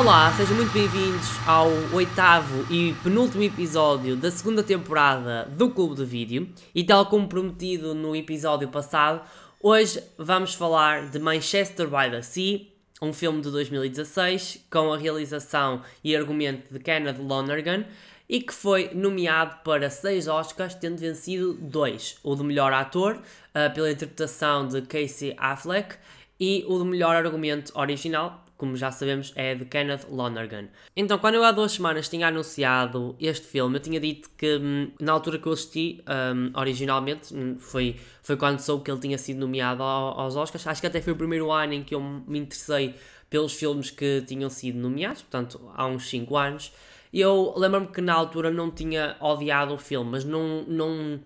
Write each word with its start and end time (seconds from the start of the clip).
Olá, 0.00 0.32
sejam 0.34 0.56
muito 0.56 0.72
bem-vindos 0.72 1.28
ao 1.46 1.68
oitavo 1.92 2.64
e 2.72 2.94
penúltimo 3.02 3.42
episódio 3.42 4.16
da 4.16 4.30
segunda 4.30 4.62
temporada 4.62 5.44
do 5.44 5.68
Clube 5.68 5.94
de 5.94 6.06
Vídeo. 6.06 6.48
E 6.74 6.82
tal 6.82 7.04
como 7.04 7.28
prometido 7.28 7.94
no 7.94 8.16
episódio 8.16 8.66
passado, 8.68 9.20
hoje 9.62 10.02
vamos 10.16 10.54
falar 10.54 11.10
de 11.10 11.18
Manchester 11.18 11.86
by 11.86 12.10
the 12.10 12.22
Sea, 12.22 12.60
um 13.02 13.12
filme 13.12 13.42
de 13.42 13.50
2016 13.50 14.64
com 14.70 14.90
a 14.90 14.96
realização 14.96 15.82
e 16.02 16.16
argumento 16.16 16.72
de 16.72 16.80
Kenneth 16.80 17.18
Lonergan 17.18 17.84
e 18.26 18.40
que 18.40 18.54
foi 18.54 18.92
nomeado 18.94 19.56
para 19.62 19.90
seis 19.90 20.26
Oscars, 20.26 20.74
tendo 20.76 20.96
vencido 20.96 21.52
dois: 21.60 22.16
o 22.22 22.34
de 22.34 22.42
melhor 22.42 22.72
ator, 22.72 23.16
uh, 23.16 23.74
pela 23.74 23.92
interpretação 23.92 24.66
de 24.66 24.80
Casey 24.80 25.34
Affleck, 25.36 25.96
e 26.40 26.64
o 26.66 26.78
de 26.78 26.84
melhor 26.86 27.14
argumento 27.14 27.70
original, 27.78 28.46
como 28.60 28.76
já 28.76 28.90
sabemos, 28.92 29.32
é 29.34 29.54
de 29.54 29.64
Kenneth 29.64 30.06
Lonergan. 30.10 30.68
Então, 30.94 31.18
quando 31.18 31.36
eu 31.36 31.44
há 31.44 31.50
duas 31.50 31.72
semanas 31.72 32.10
tinha 32.10 32.28
anunciado 32.28 33.16
este 33.18 33.46
filme, 33.46 33.76
eu 33.76 33.80
tinha 33.80 33.98
dito 33.98 34.28
que 34.36 34.58
hum, 34.58 34.90
na 35.00 35.12
altura 35.12 35.38
que 35.38 35.46
eu 35.46 35.52
assisti, 35.52 36.04
um, 36.06 36.58
originalmente, 36.60 37.34
hum, 37.34 37.56
foi, 37.58 37.96
foi 38.22 38.36
quando 38.36 38.60
soube 38.60 38.84
que 38.84 38.90
ele 38.90 39.00
tinha 39.00 39.16
sido 39.16 39.40
nomeado 39.40 39.82
aos 39.82 40.36
Oscars. 40.36 40.66
Acho 40.66 40.78
que 40.82 40.86
até 40.86 41.00
foi 41.00 41.14
o 41.14 41.16
primeiro 41.16 41.50
ano 41.50 41.72
em 41.72 41.82
que 41.82 41.94
eu 41.94 42.02
me 42.02 42.38
interessei 42.38 42.94
pelos 43.30 43.54
filmes 43.54 43.90
que 43.90 44.22
tinham 44.26 44.50
sido 44.50 44.78
nomeados, 44.78 45.22
portanto, 45.22 45.58
há 45.74 45.86
uns 45.86 46.10
5 46.10 46.36
anos. 46.36 46.70
Eu 47.14 47.54
lembro-me 47.56 47.86
que 47.86 48.02
na 48.02 48.12
altura 48.12 48.50
não 48.50 48.70
tinha 48.70 49.16
odiado 49.20 49.72
o 49.72 49.78
filme, 49.78 50.10
mas 50.10 50.22
não, 50.22 50.64
não, 50.68 51.18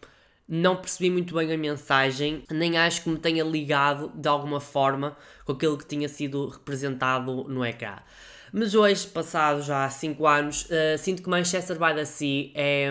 não 0.48 0.76
percebi 0.76 1.10
muito 1.10 1.34
bem 1.34 1.52
a 1.52 1.56
mensagem, 1.56 2.44
nem 2.50 2.76
acho 2.76 3.02
que 3.02 3.08
me 3.08 3.18
tenha 3.18 3.42
ligado 3.42 4.12
de 4.14 4.28
alguma 4.28 4.60
forma 4.60 5.16
com 5.44 5.52
aquilo 5.52 5.78
que 5.78 5.86
tinha 5.86 6.08
sido 6.08 6.48
representado 6.48 7.44
no 7.44 7.64
ecrã. 7.64 7.96
Mas 8.52 8.74
hoje, 8.74 9.06
passados 9.08 9.66
já 9.66 9.88
5 9.88 10.26
anos, 10.26 10.66
uh, 10.66 10.98
sinto 10.98 11.22
que 11.22 11.28
Manchester 11.28 11.76
by 11.76 11.94
the 11.94 12.04
Sea 12.04 12.52
é, 12.54 12.88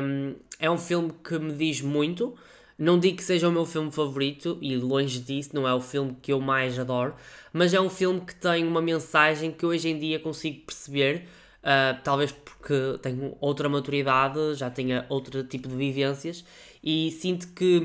é 0.60 0.70
um 0.70 0.78
filme 0.78 1.14
que 1.24 1.40
me 1.40 1.54
diz 1.54 1.80
muito. 1.82 2.36
Não 2.78 3.00
digo 3.00 3.18
que 3.18 3.24
seja 3.24 3.48
o 3.48 3.52
meu 3.52 3.66
filme 3.66 3.92
favorito, 3.92 4.58
e 4.60 4.76
longe 4.76 5.20
disso, 5.20 5.52
não 5.54 5.68
é 5.68 5.74
o 5.74 5.80
filme 5.80 6.18
que 6.22 6.34
eu 6.34 6.42
mais 6.42 6.78
adoro, 6.78 7.16
mas 7.54 7.74
é 7.74 7.80
um 7.80 7.90
filme 7.90 8.20
que 8.22 8.36
tem 8.36 8.68
uma 8.68 8.82
mensagem 8.82 9.52
que 9.52 9.66
hoje 9.66 9.90
em 9.90 9.98
dia 9.98 10.20
consigo 10.20 10.66
perceber 10.66 11.28
Uh, 11.64 11.96
talvez 12.04 12.30
porque 12.30 13.00
tenho 13.02 13.38
outra 13.40 13.70
maturidade, 13.70 14.54
já 14.54 14.70
tenha 14.70 15.06
outro 15.08 15.46
tipo 15.46 15.70
de 15.70 15.76
vivências 15.76 16.44
e 16.84 17.12
sinto 17.12 17.48
que 17.50 17.78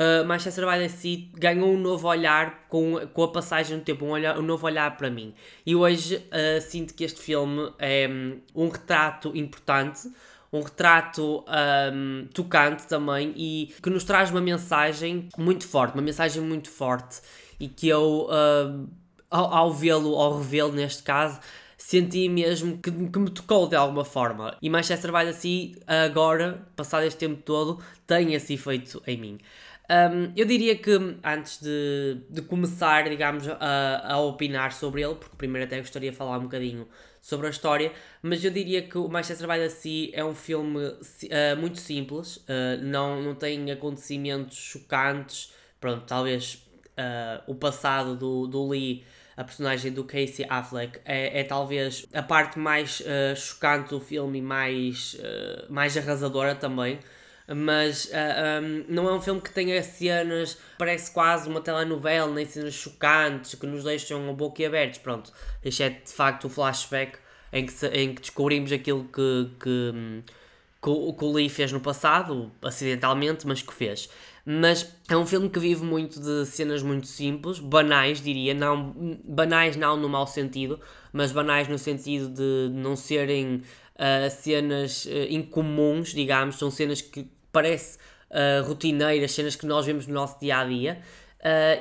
uh, 0.00 0.24
Manchester 0.26 0.64
by 0.64 0.78
the 0.78 0.88
Sea 0.88 1.28
ganhou 1.34 1.72
um 1.72 1.78
novo 1.78 2.08
olhar 2.08 2.66
com, 2.68 3.06
com 3.12 3.22
a 3.22 3.28
passagem 3.28 3.78
do 3.78 3.84
tempo, 3.84 4.06
um, 4.06 4.10
olhar, 4.10 4.38
um 4.38 4.42
novo 4.42 4.66
olhar 4.66 4.96
para 4.96 5.10
mim. 5.10 5.34
E 5.66 5.76
hoje 5.76 6.16
uh, 6.16 6.60
sinto 6.62 6.94
que 6.94 7.04
este 7.04 7.20
filme 7.20 7.70
é 7.78 8.08
um, 8.54 8.68
retrato 8.68 9.36
importante, 9.36 10.10
um 10.52 10.62
retrato 10.62 11.44
um, 11.92 12.26
tocante 12.32 12.86
também 12.86 13.32
e 13.36 13.74
que 13.82 13.90
nos 13.90 14.02
traz 14.02 14.30
uma 14.30 14.40
mensagem 14.40 15.28
muito 15.36 15.68
forte, 15.68 15.94
uma 15.94 16.02
mensagem 16.02 16.42
muito 16.42 16.70
forte 16.70 17.20
e 17.60 17.68
que 17.68 17.86
eu, 17.86 18.26
ao, 19.30 19.54
ao 19.54 19.72
vê-lo, 19.72 20.16
ao 20.16 20.38
revê-lo 20.38 20.72
neste 20.72 21.02
caso, 21.02 21.38
senti 21.80 22.28
mesmo 22.28 22.78
que, 22.78 22.90
que, 22.90 23.18
me 23.18 23.30
tocou 23.30 23.66
de 23.66 23.74
alguma 23.74 24.04
forma. 24.04 24.56
E 24.60 24.68
Manchester 24.68 25.10
by 25.10 25.24
the 25.24 25.32
Sea, 25.32 25.72
agora, 25.86 26.66
passado 26.76 27.04
este 27.04 27.18
tempo 27.18 27.42
todo, 27.42 27.82
tem 28.06 28.34
esse 28.34 28.54
efeito 28.54 29.02
em 29.06 29.16
mim. 29.16 29.38
Um, 29.90 30.32
eu 30.36 30.46
diria 30.46 30.76
que 30.76 30.92
antes 31.24 31.60
de, 31.60 32.18
de 32.28 32.42
começar, 32.42 33.08
digamos, 33.08 33.48
a, 33.48 34.12
a 34.12 34.20
opinar 34.20 34.72
sobre 34.72 35.02
ele, 35.02 35.16
porque 35.16 35.34
primeiro 35.36 35.66
até 35.66 35.78
gostaria 35.78 36.10
de 36.12 36.16
falar 36.16 36.38
um 36.38 36.42
bocadinho 36.42 36.86
sobre 37.20 37.48
a 37.48 37.50
história, 37.50 37.92
mas 38.22 38.44
eu 38.44 38.50
diria 38.50 38.82
que 38.82 38.96
o 38.96 39.08
Manchester 39.08 39.48
by 39.48 39.54
the 39.54 39.68
Sea 39.68 40.10
é 40.12 40.24
um 40.24 40.34
filme 40.34 40.78
uh, 40.86 41.56
muito 41.58 41.80
simples, 41.80 42.36
uh, 42.36 42.82
não, 42.82 43.20
não 43.20 43.34
tem 43.34 43.70
acontecimentos 43.72 44.56
chocantes, 44.56 45.52
pronto, 45.80 46.04
talvez 46.06 46.62
uh, 46.90 47.42
o 47.50 47.54
passado 47.54 48.14
do, 48.14 48.46
do 48.46 48.68
Lee 48.68 49.02
a 49.40 49.44
personagem 49.44 49.90
do 49.90 50.04
Casey 50.04 50.44
Affleck 50.50 51.00
é, 51.02 51.40
é 51.40 51.44
talvez 51.44 52.06
a 52.12 52.22
parte 52.22 52.58
mais 52.58 53.00
uh, 53.00 53.34
chocante 53.34 53.88
do 53.88 53.98
filme 53.98 54.38
e 54.38 54.42
mais, 54.42 55.14
uh, 55.14 55.72
mais 55.72 55.96
arrasadora 55.96 56.54
também. 56.54 56.98
Mas 57.52 58.04
uh, 58.04 58.10
eh, 58.12 58.60
um, 58.62 58.84
não 58.86 59.08
é 59.08 59.12
um 59.12 59.20
filme 59.20 59.40
que 59.40 59.50
tenha 59.50 59.82
cenas, 59.82 60.56
parece 60.78 61.10
quase 61.10 61.48
uma 61.48 61.60
telenovela, 61.60 62.32
nem 62.32 62.46
cenas 62.46 62.74
chocantes 62.74 63.56
que 63.56 63.66
nos 63.66 63.82
deixam 63.82 64.28
a 64.28 64.32
boca 64.32 64.64
abertos. 64.64 64.98
Pronto, 64.98 65.32
este 65.64 65.82
é 65.82 65.88
de 65.88 66.12
facto 66.12 66.44
o 66.44 66.48
flashback 66.48 67.18
em 67.52 67.66
que, 67.66 67.86
em 67.86 68.14
que 68.14 68.20
descobrimos 68.20 68.70
aquilo 68.70 69.04
que, 69.04 69.50
que, 69.58 70.22
que, 70.80 70.90
o, 70.90 71.12
que 71.12 71.24
o 71.24 71.32
Lee 71.32 71.48
fez 71.48 71.72
no 71.72 71.80
passado, 71.80 72.52
acidentalmente, 72.62 73.44
mas 73.46 73.62
que 73.62 73.72
fez. 73.72 74.08
Mas 74.44 74.90
é 75.08 75.16
um 75.16 75.26
filme 75.26 75.48
que 75.48 75.58
vive 75.58 75.84
muito 75.84 76.20
de 76.20 76.46
cenas 76.46 76.82
muito 76.82 77.06
simples, 77.06 77.58
banais, 77.58 78.22
diria, 78.22 78.54
não 78.54 79.18
banais 79.24 79.76
não 79.76 79.96
no 79.96 80.08
mau 80.08 80.26
sentido, 80.26 80.80
mas 81.12 81.30
banais 81.30 81.68
no 81.68 81.78
sentido 81.78 82.28
de 82.28 82.72
não 82.72 82.96
serem 82.96 83.56
uh, 83.96 84.30
cenas 84.30 85.04
uh, 85.04 85.10
incomuns, 85.28 86.10
digamos, 86.10 86.56
são 86.56 86.70
cenas 86.70 87.02
que 87.02 87.28
parece 87.52 87.98
uh, 88.30 88.66
rotineiras, 88.66 89.32
cenas 89.32 89.54
que 89.54 89.66
nós 89.66 89.84
vemos 89.84 90.06
no 90.06 90.14
nosso 90.14 90.40
dia 90.40 90.58
a 90.58 90.64
dia. 90.64 91.02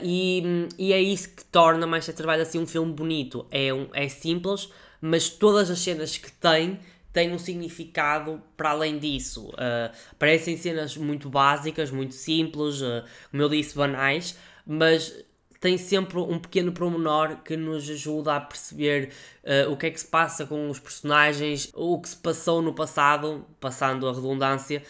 E, 0.02 0.70
e 0.78 0.94
é 0.94 1.02
isso 1.02 1.36
que 1.36 1.44
torna 1.44 1.86
Manchester 1.86 2.16
Trabalho 2.16 2.44
assim 2.44 2.60
um 2.60 2.66
filme 2.66 2.94
bonito. 2.94 3.46
É, 3.52 3.74
um, 3.74 3.90
é 3.94 4.08
simples, 4.08 4.70
mas 5.02 5.28
todas 5.28 5.70
as 5.70 5.80
cenas 5.80 6.18
que 6.18 6.32
tem 6.32 6.80
tem 7.12 7.32
um 7.32 7.40
significado 7.40 8.42
para 8.56 8.72
além 8.72 9.00
disso. 9.00 9.50
Uh, 9.50 9.96
parecem 10.18 10.56
cenas 10.58 10.96
muito 10.96 11.30
básicas, 11.30 11.92
muito 11.92 12.14
simples, 12.14 12.82
uh, 12.82 13.04
como 13.32 13.44
eu 13.44 13.50
disse, 13.50 13.76
banais, 13.76 14.38
mas 14.66 15.26
tem 15.60 15.78
sempre 15.78 16.20
um 16.20 16.40
pequeno 16.40 16.72
promenor 16.72 17.38
que 17.44 17.58
nos 17.58 17.90
ajuda 17.90 18.36
a 18.36 18.40
perceber 18.40 19.10
uh, 19.44 19.72
o 19.72 19.76
que 19.76 19.88
é 19.88 19.92
que 19.92 20.00
se 20.00 20.08
passa 20.08 20.46
com 20.46 20.70
os 20.70 20.80
personagens, 20.80 21.70
o 21.74 22.00
que 22.00 22.10
se 22.10 22.18
passou 22.18 22.62
no 22.62 22.74
passado, 22.74 23.46
passando 23.60 24.08
a 24.08 24.14
redundância, 24.14 24.82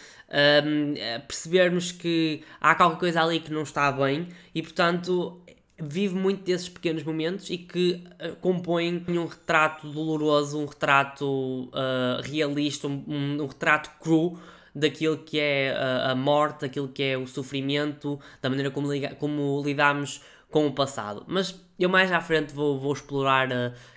percebermos 1.26 1.90
que 1.90 2.44
há 2.60 2.76
qualquer 2.76 3.00
coisa 3.00 3.20
ali 3.20 3.40
que 3.40 3.50
não 3.50 3.62
está 3.62 3.90
bem 3.90 4.28
e, 4.54 4.62
portanto, 4.62 5.42
vive 5.80 6.14
muito 6.14 6.44
desses 6.44 6.68
pequenos 6.68 7.02
momentos 7.02 7.48
e 7.50 7.58
que 7.58 8.04
uh, 8.22 8.36
compõem 8.36 9.04
um 9.08 9.26
retrato 9.26 9.88
doloroso, 9.88 10.58
um 10.58 10.66
retrato 10.66 11.24
uh, 11.68 12.22
realista, 12.22 12.86
um, 12.86 13.04
um, 13.06 13.42
um, 13.42 13.46
retrato 13.46 13.90
cru 14.00 14.38
daquilo 14.74 15.18
que 15.18 15.38
é 15.40 15.74
uh, 15.74 16.10
a 16.10 16.14
morte, 16.14 16.62
daquilo 16.62 16.88
que 16.88 17.02
é 17.02 17.18
o 17.18 17.26
sofrimento, 17.26 18.20
da 18.42 18.48
maneira 18.48 18.70
como, 18.70 18.92
liga, 18.92 19.14
como 19.14 19.62
lidamos 19.64 20.22
com 20.50 20.66
o 20.66 20.72
passado. 20.72 21.24
Mas 21.26 21.58
eu 21.78 21.88
mais 21.88 22.12
à 22.12 22.20
frente 22.20 22.52
vou, 22.52 22.78
vou 22.78 22.92
explorar 22.92 23.48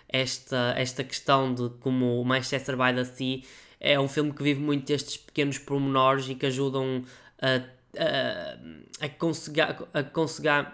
esta, 0.07 0.73
esta 0.77 1.03
questão 1.03 1.53
de 1.53 1.69
como 1.79 2.21
o 2.21 2.25
Manchester 2.25 2.77
by 2.77 2.93
the 2.93 3.03
Sea 3.03 3.41
é 3.83 3.99
um 3.99 4.07
filme 4.07 4.31
que 4.31 4.41
vive 4.41 4.61
muito 4.61 4.87
destes 4.87 5.17
pequenos 5.17 5.57
pormenores 5.57 6.29
e 6.29 6.35
que 6.35 6.45
ajudam 6.45 7.03
a, 7.41 7.57
a, 7.99 9.05
a 9.05 9.09
conseguir, 9.09 9.61
a 9.93 10.03
conseguir 10.03 10.65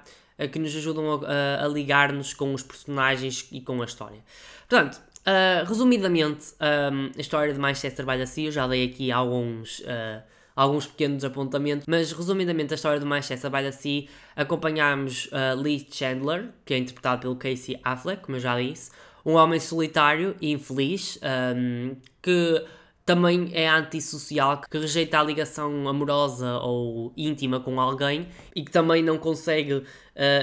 que 0.47 0.59
nos 0.59 0.75
ajudam 0.75 1.21
a, 1.25 1.65
a 1.65 1.67
ligar-nos 1.67 2.33
com 2.33 2.53
os 2.53 2.63
personagens 2.63 3.47
e 3.51 3.61
com 3.61 3.81
a 3.81 3.85
história. 3.85 4.19
Portanto, 4.67 5.01
uh, 5.19 5.67
resumidamente, 5.67 6.53
um, 6.59 7.11
a 7.17 7.21
história 7.21 7.53
de 7.53 7.59
Manchester 7.59 8.05
by 8.05 8.17
the 8.17 8.25
Sea, 8.25 8.45
eu 8.45 8.51
já 8.51 8.67
dei 8.67 8.85
aqui 8.85 9.11
alguns. 9.11 9.79
Uh, 9.79 10.21
alguns 10.55 10.85
pequenos 10.85 11.23
apontamentos, 11.23 11.85
mas 11.87 12.11
resumidamente 12.11 12.73
a 12.73 12.75
história 12.75 12.99
de 12.99 13.05
Manchester 13.05 13.49
by 13.49 13.61
the 13.61 13.71
Sea, 13.71 14.09
acompanhamos 14.35 15.27
uh, 15.27 15.57
Lee 15.57 15.87
Chandler, 15.89 16.49
que 16.65 16.73
é 16.73 16.77
interpretado 16.77 17.21
pelo 17.21 17.37
Casey 17.37 17.79
Affleck, 17.81 18.23
como 18.23 18.35
eu 18.35 18.41
já 18.41 18.59
disse, 18.59 18.91
um 19.25 19.35
homem 19.35 19.57
solitário 19.57 20.35
e 20.41 20.51
infeliz, 20.51 21.17
um, 21.55 21.95
que 22.21 22.65
também 23.09 23.49
é 23.53 23.67
antissocial, 23.67 24.61
que 24.69 24.77
rejeita 24.77 25.19
a 25.19 25.23
ligação 25.23 25.89
amorosa 25.89 26.59
ou 26.59 27.11
íntima 27.17 27.59
com 27.59 27.81
alguém 27.81 28.27
e 28.55 28.63
que 28.63 28.69
também 28.69 29.01
não 29.01 29.17
consegue 29.17 29.73
uh, 29.73 29.83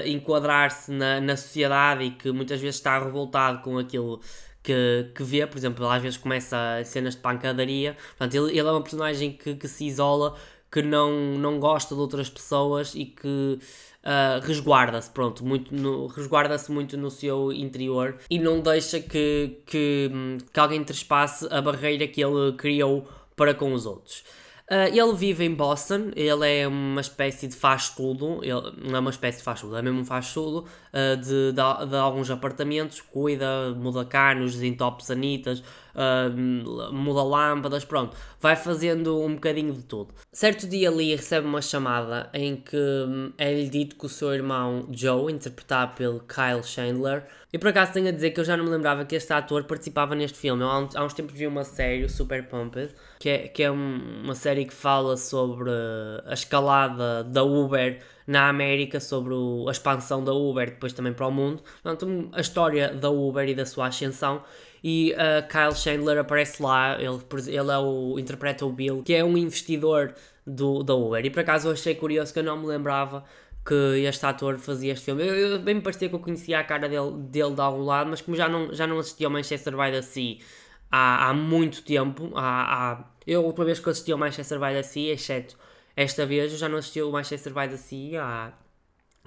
enquadrar-se 0.05 0.91
na, 0.91 1.21
na 1.21 1.37
sociedade 1.37 2.03
e 2.03 2.11
que 2.11 2.29
muitas 2.29 2.59
vezes 2.59 2.75
está 2.75 2.99
revoltado 2.99 3.61
com 3.61 3.77
aquilo 3.77 4.19
que, 4.61 5.11
que 5.15 5.23
vê, 5.23 5.47
por 5.47 5.57
exemplo, 5.57 5.87
às 5.87 6.01
vezes 6.01 6.17
começa 6.17 6.57
cenas 6.83 7.15
de 7.15 7.21
pancadaria, 7.21 7.95
portanto, 8.17 8.35
ele, 8.35 8.59
ele 8.59 8.67
é 8.67 8.71
uma 8.71 8.83
personagem 8.83 9.31
que, 9.31 9.55
que 9.55 9.67
se 9.69 9.85
isola, 9.85 10.35
que 10.71 10.81
não, 10.81 11.11
não 11.37 11.59
gosta 11.59 11.95
de 11.95 12.01
outras 12.01 12.29
pessoas 12.29 12.93
e 12.95 13.05
que 13.05 13.59
uh, 14.03 14.45
resguarda-se, 14.45 15.09
pronto, 15.09 15.45
muito 15.45 16.07
resguarda-se 16.07 16.71
muito 16.71 16.97
no 16.97 17.09
seu 17.09 17.51
interior 17.51 18.17
e 18.29 18.39
não 18.39 18.59
deixa 18.59 18.99
que, 18.99 19.61
que, 19.65 20.11
que 20.51 20.59
alguém 20.59 20.83
trespasse 20.83 21.47
a 21.49 21.61
barreira 21.61 22.07
que 22.07 22.23
ele 22.23 22.53
criou 22.53 23.07
para 23.35 23.53
com 23.53 23.73
os 23.73 23.85
outros. 23.85 24.23
Uh, 24.69 24.93
ele 24.93 25.13
vive 25.15 25.45
em 25.45 25.53
Boston, 25.53 26.11
ele 26.13 26.59
é 26.59 26.67
uma 26.67 26.99
espécie 26.99 27.47
de 27.47 27.55
faz-tudo, 27.55 28.41
não 28.77 28.97
é 28.97 28.99
uma 28.99 29.11
espécie 29.11 29.37
de 29.37 29.45
faz-tudo, 29.45 29.77
é 29.77 29.81
mesmo 29.81 30.01
um 30.01 30.05
faz-tudo 30.05 30.65
uh, 30.97 31.17
de, 31.17 31.51
de, 31.51 31.89
de, 31.89 31.95
alguns 31.95 32.31
apartamentos, 32.31 32.99
cuida, 32.99 33.71
muda 33.75 34.03
carnes, 34.03 34.53
desentope 34.53 35.05
sanitas, 35.05 35.59
uh, 35.59 36.91
muda 36.91 37.23
lâmpadas, 37.23 37.85
pronto, 37.85 38.17
vai 38.41 38.55
fazendo 38.55 39.21
um 39.21 39.35
bocadinho 39.35 39.73
de 39.73 39.83
tudo. 39.83 40.13
Certo 40.31 40.67
dia 40.67 40.89
ali 40.89 41.15
recebe 41.15 41.45
uma 41.45 41.61
chamada 41.61 42.29
em 42.33 42.55
que 42.55 42.75
hum, 42.75 43.31
é-lhe 43.37 43.69
dito 43.69 43.95
que 43.95 44.05
o 44.05 44.09
seu 44.09 44.33
irmão 44.33 44.87
Joe, 44.91 45.31
interpretado 45.31 45.95
pelo 45.95 46.19
Kyle 46.21 46.63
Chandler, 46.63 47.25
e 47.51 47.57
por 47.57 47.69
acaso 47.69 47.93
tenho 47.93 48.09
a 48.09 48.11
dizer 48.11 48.31
que 48.31 48.39
eu 48.39 48.43
já 48.43 48.57
não 48.57 48.65
me 48.65 48.69
lembrava 48.69 49.05
que 49.05 49.15
este 49.15 49.31
ator 49.31 49.63
participava 49.63 50.13
neste 50.15 50.37
filme. 50.37 50.63
Eu, 50.63 50.69
há, 50.69 50.79
uns, 50.79 50.95
há 50.95 51.03
uns 51.03 51.13
tempos 51.13 51.33
vi 51.33 51.47
uma 51.47 51.63
série, 51.63 52.07
Super 52.09 52.47
Pumped, 52.47 52.93
que 53.19 53.29
é, 53.29 53.47
que 53.47 53.63
é 53.63 53.71
um, 53.71 54.21
uma 54.23 54.35
série 54.35 54.65
que 54.65 54.73
fala 54.73 55.15
sobre 55.15 55.71
a 56.25 56.33
escalada 56.33 57.23
da 57.23 57.43
Uber 57.43 57.99
na 58.27 58.49
América, 58.49 58.99
sobre 58.99 59.33
o, 59.33 59.65
a 59.67 59.71
expansão 59.71 60.23
da 60.23 60.33
Uber 60.33 60.69
depois 60.69 60.93
também 60.93 61.13
para 61.13 61.25
o 61.25 61.31
mundo. 61.31 61.63
Portanto, 61.81 62.29
a 62.33 62.41
história 62.41 62.93
da 62.93 63.09
Uber 63.09 63.47
e 63.47 63.55
da 63.55 63.65
sua 63.65 63.87
ascensão. 63.87 64.43
E 64.83 65.13
uh, 65.13 65.47
Kyle 65.47 65.75
Chandler 65.75 66.19
aparece 66.19 66.61
lá, 66.61 66.97
ele, 67.01 67.19
ele 67.47 67.71
é 67.71 67.77
o, 67.77 68.19
interpreta 68.19 68.65
o 68.65 68.71
Bill, 68.71 69.01
que 69.03 69.13
é 69.13 69.23
um 69.23 69.37
investidor 69.37 70.13
do, 70.45 70.83
da 70.83 70.93
Uber. 70.93 71.25
E 71.25 71.29
por 71.29 71.39
acaso 71.39 71.69
eu 71.69 71.71
achei 71.71 71.95
curioso 71.95 72.33
que 72.33 72.39
eu 72.39 72.43
não 72.43 72.57
me 72.57 72.67
lembrava 72.67 73.23
que 73.65 73.73
este 74.05 74.25
ator 74.25 74.57
fazia 74.59 74.93
este 74.93 75.05
filme. 75.05 75.25
Eu, 75.25 75.35
eu, 75.35 75.59
bem 75.59 75.75
me 75.75 75.81
parecia 75.81 76.07
que 76.07 76.15
eu 76.15 76.19
conhecia 76.19 76.59
a 76.59 76.63
cara 76.63 76.87
dele, 76.87 77.11
dele 77.29 77.55
de 77.55 77.61
algum 77.61 77.83
lado, 77.83 78.09
mas 78.09 78.21
como 78.21 78.37
já 78.37 78.47
não, 78.47 78.73
já 78.73 78.85
não 78.85 78.99
assisti 78.99 79.25
ao 79.25 79.31
Manchester 79.31 79.73
by 79.73 79.91
the 79.91 80.01
Sea 80.01 80.37
há, 80.91 81.29
há 81.29 81.33
muito 81.33 81.83
tempo, 81.83 82.31
há, 82.35 82.91
há, 82.91 83.03
eu 83.25 83.41
a 83.41 83.43
última 83.43 83.65
vez 83.65 83.79
que 83.79 83.89
assisti 83.89 84.11
ao 84.11 84.17
Manchester 84.17 84.59
by 84.59 84.73
the 84.73 84.83
Sea, 84.83 85.13
exceto 85.13 85.57
esta 85.97 86.27
vez, 86.27 86.51
eu 86.51 86.59
já 86.59 86.69
não 86.69 86.77
assisti 86.77 86.99
ao 86.99 87.11
Manchester 87.11 87.51
by 87.51 87.67
the 87.67 87.75
Sea 87.75 88.23
há, 88.23 88.53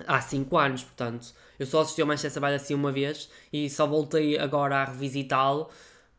há 0.07 0.21
5 0.21 0.57
anos, 0.57 0.85
portanto, 0.85 1.35
eu 1.59 1.67
só 1.67 1.81
assisti 1.81 2.01
ao 2.01 2.07
Manchester 2.07 2.41
by 2.41 2.49
the 2.51 2.59
Sea 2.59 2.77
uma 2.77 2.93
vez 2.93 3.29
e 3.53 3.69
só 3.69 3.89
voltei 3.89 4.39
agora 4.39 4.77
a 4.77 4.85
revisitá-lo 4.85 5.69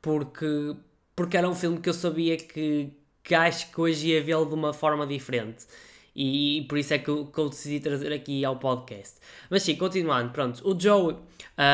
porque, 0.01 0.75
porque 1.15 1.37
era 1.37 1.49
um 1.49 1.55
filme 1.55 1.79
que 1.79 1.87
eu 1.87 1.93
sabia 1.93 2.35
que, 2.35 2.91
que 3.23 3.33
acho 3.33 3.71
que 3.71 3.79
hoje 3.79 4.09
ia 4.09 4.21
vê-lo 4.21 4.45
de 4.45 4.53
uma 4.53 4.73
forma 4.73 5.07
diferente. 5.07 5.65
E, 6.13 6.59
e, 6.59 6.61
por 6.65 6.77
isso 6.77 6.93
é 6.93 6.99
que 6.99 7.09
eu, 7.09 7.25
que 7.27 7.39
eu, 7.39 7.47
decidi 7.47 7.79
trazer 7.79 8.11
aqui 8.11 8.43
ao 8.43 8.57
podcast. 8.57 9.19
Mas 9.49 9.63
sim, 9.63 9.75
continuando, 9.75 10.31
pronto, 10.31 10.61
o 10.69 10.77
Joe 10.77 11.13
uh, 11.13 11.19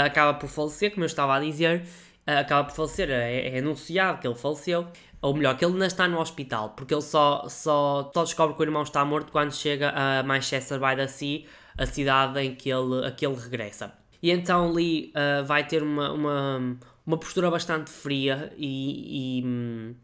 acaba 0.05 0.37
por 0.37 0.47
falecer, 0.47 0.91
como 0.91 1.03
eu 1.03 1.07
estava 1.07 1.35
a 1.35 1.39
dizer, 1.39 1.81
uh, 2.27 2.39
acaba 2.41 2.63
por 2.67 2.75
falecer, 2.75 3.09
é, 3.09 3.55
é, 3.55 3.57
anunciado 3.57 4.19
que 4.21 4.27
ele 4.27 4.35
faleceu, 4.35 4.87
ou 5.21 5.33
melhor, 5.33 5.57
que 5.57 5.65
ele 5.65 5.73
ainda 5.73 5.87
está 5.87 6.07
no 6.07 6.19
hospital, 6.19 6.69
porque 6.69 6.93
ele 6.93 7.01
só, 7.01 7.47
só, 7.49 8.11
só 8.13 8.23
descobre 8.23 8.55
que 8.55 8.61
o 8.61 8.65
irmão 8.65 8.83
está 8.83 9.03
morto 9.03 9.31
quando 9.31 9.51
chega 9.53 9.89
a 9.89 10.23
Manchester 10.23 10.79
by 10.79 10.95
the 10.95 11.07
Sea, 11.07 11.43
a 11.77 11.85
cidade 11.85 12.39
em 12.39 12.55
que 12.55 12.69
ele, 12.69 13.05
a 13.05 13.11
que 13.11 13.25
ele 13.25 13.35
regressa. 13.35 13.93
E 14.21 14.31
então 14.31 14.71
Lee 14.71 15.11
uh, 15.15 15.45
vai 15.45 15.65
ter 15.65 15.83
uma, 15.83 16.11
uma, 16.11 16.77
uma 17.05 17.17
postura 17.17 17.49
bastante 17.49 17.89
fria 17.91 18.51
e, 18.57 19.39
e 19.39 19.45
hum, 19.45 19.95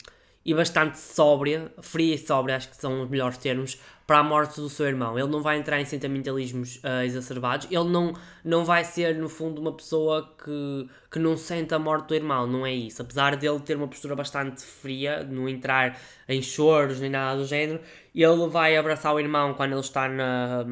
e 0.46 0.54
bastante 0.54 1.00
sóbria, 1.00 1.72
fria 1.82 2.16
e 2.16 2.18
sóbria, 2.18 2.58
acho 2.58 2.70
que 2.70 2.76
são 2.76 3.02
os 3.02 3.10
melhores 3.10 3.38
termos, 3.38 3.80
para 4.06 4.20
a 4.20 4.24
morte 4.24 4.60
do 4.60 4.70
seu 4.70 4.86
irmão. 4.86 5.18
Ele 5.18 5.30
não 5.30 5.42
vai 5.42 5.58
entrar 5.58 5.80
em 5.80 5.86
sentimentalismos 5.86 6.78
uh, 6.78 7.04
exacerbados, 7.06 7.68
ele 7.72 7.90
não, 7.90 8.14
não 8.44 8.66
vai 8.66 8.84
ser, 8.84 9.16
no 9.16 9.30
fundo, 9.30 9.62
uma 9.62 9.72
pessoa 9.72 10.30
que, 10.44 10.90
que 11.10 11.20
não 11.20 11.38
sente 11.38 11.74
a 11.74 11.80
morte 11.80 12.10
do 12.10 12.16
irmão, 12.16 12.46
não 12.46 12.66
é 12.66 12.74
isso. 12.74 13.02
Apesar 13.02 13.36
dele 13.38 13.60
ter 13.62 13.78
uma 13.78 13.88
postura 13.88 14.16
bastante 14.16 14.62
fria, 14.62 15.24
não 15.24 15.48
entrar 15.48 15.98
em 16.28 16.42
choros 16.42 17.00
nem 17.00 17.10
nada 17.10 17.40
do 17.40 17.46
género, 17.46 17.80
ele 18.14 18.48
vai 18.48 18.76
abraçar 18.76 19.14
o 19.14 19.20
irmão 19.20 19.54
quando 19.54 19.72
ele 19.72 19.80
está 19.80 20.10
na, 20.10 20.66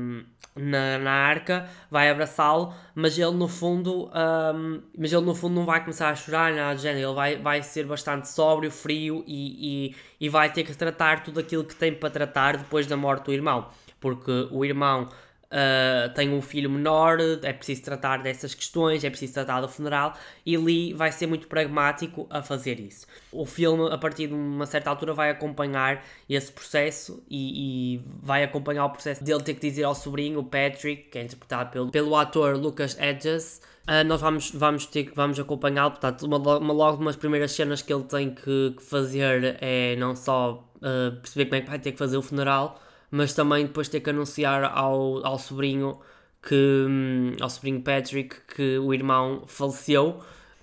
na, 0.55 0.97
na 0.99 1.11
arca, 1.11 1.69
vai 1.89 2.09
abraçá-lo, 2.09 2.73
mas 2.93 3.17
ele 3.17 3.31
no 3.31 3.47
fundo 3.47 4.09
um, 4.09 4.81
mas 4.97 5.13
ele 5.13 5.25
no 5.25 5.33
fundo 5.33 5.55
não 5.55 5.65
vai 5.65 5.79
começar 5.79 6.09
a 6.09 6.15
chorar, 6.15 6.53
nada 6.53 6.75
do 6.75 6.81
género, 6.81 7.07
ele 7.07 7.15
vai, 7.15 7.35
vai 7.37 7.63
ser 7.63 7.85
bastante 7.85 8.27
sóbrio, 8.29 8.69
frio 8.69 9.23
e, 9.25 9.87
e, 9.87 9.95
e 10.19 10.29
vai 10.29 10.51
ter 10.51 10.63
que 10.63 10.75
tratar 10.75 11.23
tudo 11.23 11.39
aquilo 11.39 11.63
que 11.63 11.75
tem 11.75 11.93
para 11.93 12.09
tratar 12.09 12.57
depois 12.57 12.85
da 12.85 12.97
morte 12.97 13.25
do 13.25 13.33
irmão, 13.33 13.67
porque 13.99 14.47
o 14.51 14.65
irmão 14.65 15.07
uh, 15.51 16.13
tem 16.13 16.33
um 16.33 16.41
filho 16.41 16.69
menor, 16.69 17.19
é 17.43 17.53
preciso 17.53 17.83
tratar 17.83 18.23
dessas 18.23 18.53
questões, 18.53 19.03
é 19.03 19.09
preciso 19.09 19.33
tratar 19.33 19.61
do 19.61 19.67
funeral, 19.67 20.13
e 20.45 20.57
Lee 20.57 20.93
vai 20.93 21.11
ser 21.11 21.27
muito 21.27 21.47
pragmático 21.47 22.25
a 22.29 22.41
fazer 22.41 22.79
isso. 22.79 23.05
O 23.31 23.45
filme, 23.45 23.91
a 23.91 23.97
partir 23.97 24.27
de 24.27 24.33
uma 24.33 24.65
certa 24.65 24.89
altura, 24.89 25.13
vai 25.13 25.29
acompanhar 25.29 26.03
esse 26.29 26.51
processo 26.51 27.23
e, 27.29 27.95
e 27.95 28.01
vai 28.21 28.43
acompanhar 28.43 28.85
o 28.85 28.89
processo 28.89 29.23
dele 29.23 29.41
ter 29.41 29.53
que 29.53 29.61
dizer 29.61 29.83
ao 29.83 29.93
sobrinho, 29.93 30.39
o 30.39 30.43
Patrick, 30.43 31.09
que 31.09 31.17
é 31.17 31.23
interpretado 31.23 31.69
pelo, 31.71 31.91
pelo 31.91 32.15
ator 32.15 32.55
Lucas 32.57 32.97
Edges, 32.99 33.61
Uh, 33.81 34.05
nós 34.05 34.21
vamos, 34.21 34.51
vamos, 34.51 34.87
vamos 35.15 35.39
acompanhá-lo, 35.39 35.91
portanto, 35.91 36.21
uma, 36.27 36.37
uma, 36.37 36.71
logo 36.71 37.01
umas 37.01 37.15
primeiras 37.15 37.51
cenas 37.51 37.81
que 37.81 37.91
ele 37.91 38.03
tem 38.03 38.29
que, 38.29 38.75
que 38.77 38.83
fazer 38.83 39.57
é 39.59 39.95
não 39.95 40.15
só 40.15 40.63
uh, 40.75 41.15
perceber 41.19 41.45
como 41.45 41.55
é 41.55 41.61
que 41.61 41.69
vai 41.69 41.79
ter 41.79 41.91
que 41.91 41.97
fazer 41.97 42.15
o 42.15 42.21
funeral, 42.21 42.79
mas 43.11 43.33
também 43.33 43.65
depois 43.65 43.89
ter 43.89 43.99
que 43.99 44.09
anunciar 44.09 44.63
ao, 44.63 45.25
ao 45.25 45.37
sobrinho 45.37 45.99
que 46.41 46.55
hum, 46.55 47.35
ao 47.39 47.49
sobrinho 47.49 47.81
Patrick 47.81 48.35
que 48.47 48.79
o 48.79 48.93
irmão 48.93 49.43
faleceu 49.45 50.21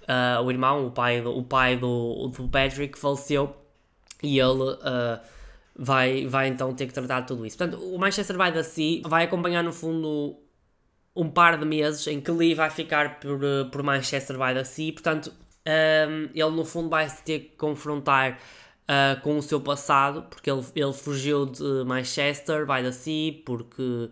uh, 0.08 0.42
o 0.42 0.50
irmão, 0.50 0.86
o 0.86 0.90
pai, 0.90 1.20
do, 1.20 1.36
o 1.36 1.44
pai 1.44 1.76
do, 1.76 2.28
do 2.28 2.48
Patrick 2.48 2.98
faleceu 2.98 3.54
e 4.22 4.38
ele 4.38 4.62
uh, 4.62 5.20
vai, 5.76 6.26
vai 6.26 6.48
então 6.48 6.74
ter 6.74 6.86
que 6.86 6.92
tratar 6.92 7.22
tudo 7.22 7.46
isso. 7.46 7.56
Portanto, 7.56 7.80
o 7.80 7.98
Manchester 7.98 8.36
by 8.36 8.50
the 8.50 8.62
Sea 8.62 9.02
vai 9.04 9.24
acompanhar 9.24 9.62
no 9.62 9.72
fundo 9.72 10.36
um 11.14 11.28
par 11.28 11.58
de 11.58 11.64
meses 11.64 12.06
em 12.06 12.20
que 12.20 12.30
Lee 12.30 12.54
vai 12.54 12.70
ficar 12.70 13.20
por, 13.20 13.40
por 13.70 13.82
Manchester 13.82 14.36
by 14.36 14.54
the 14.54 14.64
Sea, 14.64 14.92
portanto 14.92 15.32
um, 15.66 16.30
ele 16.32 16.50
no 16.50 16.64
fundo 16.64 16.88
vai 16.88 17.08
se 17.08 17.22
ter 17.22 17.40
que 17.40 17.56
confrontar 17.56 18.38
uh, 18.88 19.20
com 19.20 19.38
o 19.38 19.42
seu 19.42 19.60
passado, 19.60 20.22
porque 20.22 20.50
ele, 20.50 20.64
ele 20.74 20.92
fugiu 20.92 21.46
de 21.46 21.84
Manchester 21.84 22.66
by 22.66 22.82
the 22.82 22.92
Sea, 22.92 23.32
porque 23.44 24.10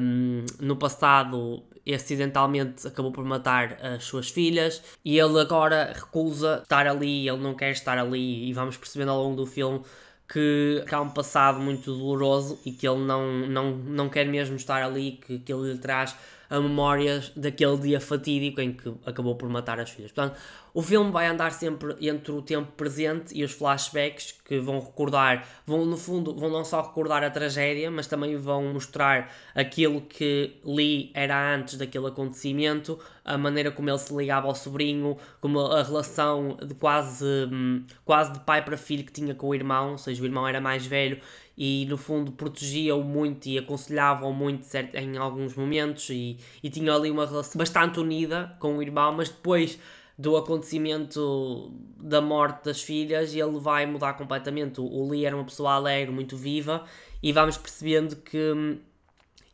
um, 0.00 0.44
no 0.60 0.76
passado 0.76 1.62
acidentalmente 1.92 2.86
acabou 2.86 3.10
por 3.10 3.24
matar 3.24 3.76
as 3.82 4.04
suas 4.04 4.30
filhas 4.30 4.82
e 5.04 5.18
ele 5.18 5.40
agora 5.40 5.92
recusa 5.92 6.60
estar 6.62 6.86
ali, 6.86 7.28
ele 7.28 7.38
não 7.38 7.54
quer 7.54 7.72
estar 7.72 7.98
ali 7.98 8.48
e 8.48 8.52
vamos 8.52 8.76
percebendo 8.76 9.10
ao 9.10 9.22
longo 9.22 9.36
do 9.36 9.46
filme 9.46 9.82
que 10.28 10.84
há 10.90 11.00
um 11.00 11.10
passado 11.10 11.60
muito 11.60 11.92
doloroso 11.92 12.58
e 12.64 12.72
que 12.72 12.88
ele 12.88 13.04
não, 13.04 13.46
não, 13.46 13.70
não 13.76 14.08
quer 14.08 14.26
mesmo 14.26 14.56
estar 14.56 14.82
ali, 14.82 15.20
que, 15.26 15.40
que 15.40 15.52
ele 15.52 15.72
lhe 15.72 15.78
traz 15.78 16.16
a 16.52 16.60
memórias 16.60 17.32
daquele 17.34 17.78
dia 17.78 17.98
fatídico 17.98 18.60
em 18.60 18.74
que 18.74 18.92
acabou 19.06 19.34
por 19.36 19.48
matar 19.48 19.80
as 19.80 19.88
filhas. 19.88 20.12
Portanto, 20.12 20.38
o 20.74 20.82
filme 20.82 21.10
vai 21.10 21.26
andar 21.26 21.50
sempre 21.50 21.96
entre 21.98 22.30
o 22.30 22.42
tempo 22.42 22.72
presente 22.72 23.34
e 23.34 23.42
os 23.42 23.52
flashbacks 23.52 24.34
que 24.44 24.58
vão 24.58 24.78
recordar, 24.78 25.48
vão 25.66 25.86
no 25.86 25.96
fundo, 25.96 26.34
vão 26.34 26.50
não 26.50 26.62
só 26.62 26.82
recordar 26.82 27.24
a 27.24 27.30
tragédia, 27.30 27.90
mas 27.90 28.06
também 28.06 28.36
vão 28.36 28.74
mostrar 28.74 29.32
aquilo 29.54 30.02
que 30.02 30.60
Lee 30.62 31.10
era 31.14 31.54
antes 31.54 31.78
daquele 31.78 32.08
acontecimento, 32.08 32.98
a 33.24 33.38
maneira 33.38 33.70
como 33.70 33.88
ele 33.88 33.98
se 33.98 34.14
ligava 34.14 34.46
ao 34.46 34.54
sobrinho, 34.54 35.16
como 35.40 35.58
a 35.58 35.82
relação 35.82 36.58
de 36.62 36.74
quase, 36.74 37.24
hum, 37.50 37.82
quase 38.04 38.34
de 38.34 38.40
pai 38.40 38.62
para 38.62 38.76
filho 38.76 39.04
que 39.04 39.12
tinha 39.12 39.34
com 39.34 39.48
o 39.48 39.54
irmão, 39.54 39.92
ou 39.92 39.98
seja, 39.98 40.22
o 40.22 40.26
irmão 40.26 40.46
era 40.46 40.60
mais 40.60 40.84
velho 40.84 41.18
e 41.56 41.86
no 41.86 41.96
fundo 41.96 42.32
protegia-o 42.32 43.02
muito 43.02 43.46
e 43.46 43.58
aconselhava-o 43.58 44.32
muito 44.32 44.64
certo, 44.64 44.96
em 44.96 45.16
alguns 45.16 45.54
momentos 45.54 46.08
e, 46.10 46.38
e 46.62 46.70
tinha 46.70 46.94
ali 46.94 47.10
uma 47.10 47.26
relação 47.26 47.58
bastante 47.58 48.00
unida 48.00 48.56
com 48.58 48.78
o 48.78 48.82
irmão, 48.82 49.12
mas 49.12 49.28
depois 49.28 49.78
do 50.18 50.36
acontecimento 50.36 51.72
da 51.98 52.20
morte 52.20 52.64
das 52.64 52.82
filhas 52.82 53.34
ele 53.34 53.58
vai 53.58 53.86
mudar 53.86 54.14
completamente. 54.14 54.80
O 54.80 55.08
Lee 55.08 55.24
era 55.24 55.34
uma 55.34 55.44
pessoa 55.44 55.74
alegre, 55.74 56.12
muito 56.12 56.36
viva 56.36 56.84
e 57.22 57.32
vamos 57.32 57.56
percebendo 57.56 58.16
que 58.16 58.52
hum, 58.52 58.78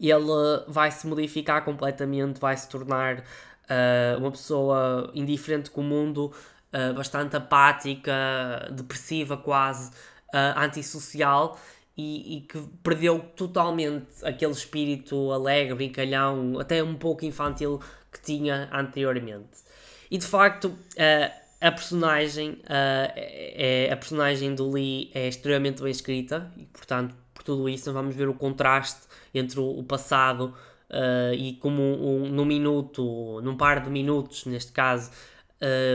ele 0.01 0.65
vai 0.69 0.91
se 0.91 1.07
modificar 1.07 1.65
completamente, 1.65 2.41
vai 2.41 2.57
se 2.57 2.69
tornar 2.69 3.19
uh, 3.19 4.19
uma 4.19 4.31
pessoa 4.31 5.11
indiferente 5.15 5.71
com 5.71 5.81
o 5.81 5.85
mundo, 5.85 6.33
uh, 6.73 6.95
bastante 6.95 7.37
apática, 7.37 8.69
depressiva 8.71 9.37
quase, 9.37 9.91
uh, 10.35 10.59
antissocial 10.59 11.59
e, 11.99 12.37
e, 12.37 12.41
que 12.43 12.61
perdeu 12.81 13.19
totalmente 13.35 14.07
aquele 14.23 14.53
espírito 14.53 15.33
alegre, 15.33 15.75
brincalhão, 15.75 16.57
até 16.61 16.81
um 16.81 16.95
pouco 16.95 17.25
infantil 17.25 17.81
que 18.13 18.23
tinha 18.23 18.71
anteriormente. 18.73 19.65
E 20.09 20.17
de 20.17 20.25
facto, 20.25 20.67
uh, 20.67 21.33
a 21.61 21.73
personagem, 21.73 22.51
uh, 22.51 23.13
é, 23.17 23.91
a 23.93 23.97
personagem 23.97 24.55
do 24.55 24.71
Lee 24.71 25.11
é 25.13 25.27
extremamente 25.27 25.83
bem 25.83 25.91
escrita 25.91 26.53
e, 26.57 26.67
portanto, 26.67 27.17
por 27.35 27.43
tudo 27.43 27.69
isso, 27.69 27.93
vamos 27.93 28.15
ver 28.15 28.29
o 28.29 28.35
contraste 28.35 29.09
entre 29.35 29.59
o, 29.59 29.69
o 29.69 29.83
passado 29.83 30.55
uh, 30.91 31.35
e 31.35 31.55
como 31.55 31.83
um, 31.83 32.27
um, 32.27 32.29
num 32.29 32.45
minuto, 32.45 33.41
num 33.43 33.57
par 33.57 33.83
de 33.83 33.91
minutos, 33.91 34.47
neste 34.47 34.71
caso, 34.71 35.11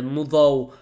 mudou 0.04 0.74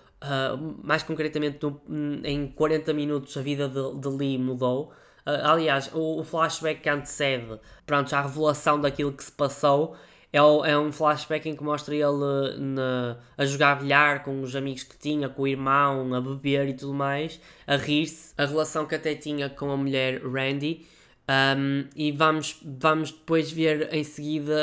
mais 0.83 1.03
concretamente 1.03 1.59
no, 1.61 1.79
em 2.23 2.47
40 2.47 2.93
minutos 2.93 3.37
a 3.37 3.41
vida 3.43 3.67
de, 3.67 3.99
de 3.99 4.07
Lee 4.07 4.39
mudou. 4.39 4.91
Uh, 5.25 5.45
aliás, 5.45 5.91
o, 5.93 6.19
o, 6.19 6.23
flashback 6.23 6.81
que 6.81 6.89
antecede 6.89 7.59
pronto, 7.85 8.13
a 8.15 8.21
revelação 8.21 8.81
daquilo 8.81 9.11
que 9.11 9.23
se 9.23 9.31
passou 9.31 9.95
é, 10.33 10.41
o, 10.41 10.65
é 10.65 10.77
um 10.77 10.91
flashback 10.91 11.47
em 11.47 11.55
que 11.55 11.63
mostra 11.63 11.93
ele 11.93 12.57
na, 12.57 13.17
a 13.37 13.45
jogar 13.45 13.75
bilhar 13.75 14.23
com 14.23 14.41
os 14.41 14.55
amigos 14.55 14.83
que 14.83 14.97
tinha, 14.97 15.27
com 15.29 15.43
o 15.43 15.47
irmão, 15.47 16.13
a 16.13 16.21
beber 16.21 16.69
e 16.69 16.73
tudo 16.73 16.93
mais, 16.93 17.39
a 17.67 17.75
rir-se, 17.75 18.33
a 18.37 18.45
relação 18.45 18.85
que 18.85 18.95
até 18.95 19.13
tinha 19.13 19.49
com 19.49 19.71
a 19.71 19.77
mulher 19.77 20.21
Randy. 20.23 20.85
Um, 21.29 21.87
e 21.95 22.11
vamos, 22.11 22.59
vamos 22.63 23.11
depois 23.11 23.51
ver 23.51 23.93
em 23.93 24.03
seguida 24.03 24.53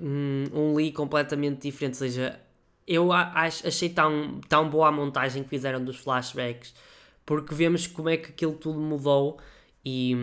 um, 0.00 0.44
um 0.52 0.74
Lee 0.74 0.92
completamente 0.92 1.62
diferente. 1.62 1.94
Ou 1.94 1.98
seja, 1.98 2.40
eu 2.86 3.12
acho, 3.12 3.66
achei 3.66 3.88
tão, 3.88 4.40
tão 4.48 4.68
boa 4.68 4.88
a 4.88 4.92
montagem 4.92 5.42
que 5.42 5.48
fizeram 5.48 5.84
dos 5.84 5.96
flashbacks, 5.96 6.74
porque 7.24 7.54
vemos 7.54 7.86
como 7.86 8.08
é 8.08 8.16
que 8.16 8.30
aquilo 8.30 8.54
tudo 8.54 8.78
mudou 8.80 9.38
e, 9.84 10.16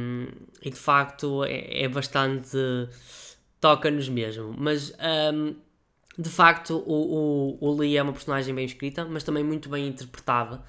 e 0.62 0.70
de 0.70 0.78
facto 0.78 1.44
é, 1.44 1.84
é 1.84 1.88
bastante. 1.88 2.58
toca-nos 3.60 4.10
mesmo. 4.10 4.54
Mas 4.58 4.94
um, 5.34 5.56
de 6.18 6.30
facto 6.30 6.84
o, 6.86 7.58
o, 7.62 7.70
o 7.70 7.74
Lee 7.80 7.98
é 7.98 8.04
uma 8.04 8.14
personagem 8.14 8.54
bem 8.54 8.66
escrita, 8.66 9.06
mas 9.06 9.24
também 9.24 9.44
muito 9.44 9.70
bem 9.70 9.88
interpretada. 9.88 10.64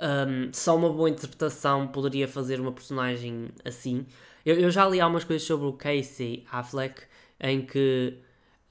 Um, 0.00 0.52
só 0.52 0.76
uma 0.76 0.92
boa 0.92 1.08
interpretação 1.08 1.88
poderia 1.88 2.28
fazer 2.28 2.60
uma 2.60 2.72
personagem 2.72 3.48
assim. 3.64 4.06
Eu, 4.44 4.58
eu 4.60 4.70
já 4.70 4.86
li 4.88 5.00
algumas 5.00 5.24
coisas 5.24 5.46
sobre 5.46 5.66
o 5.66 5.72
Casey 5.72 6.44
Affleck 6.50 7.02
em 7.40 7.62
que 7.64 8.18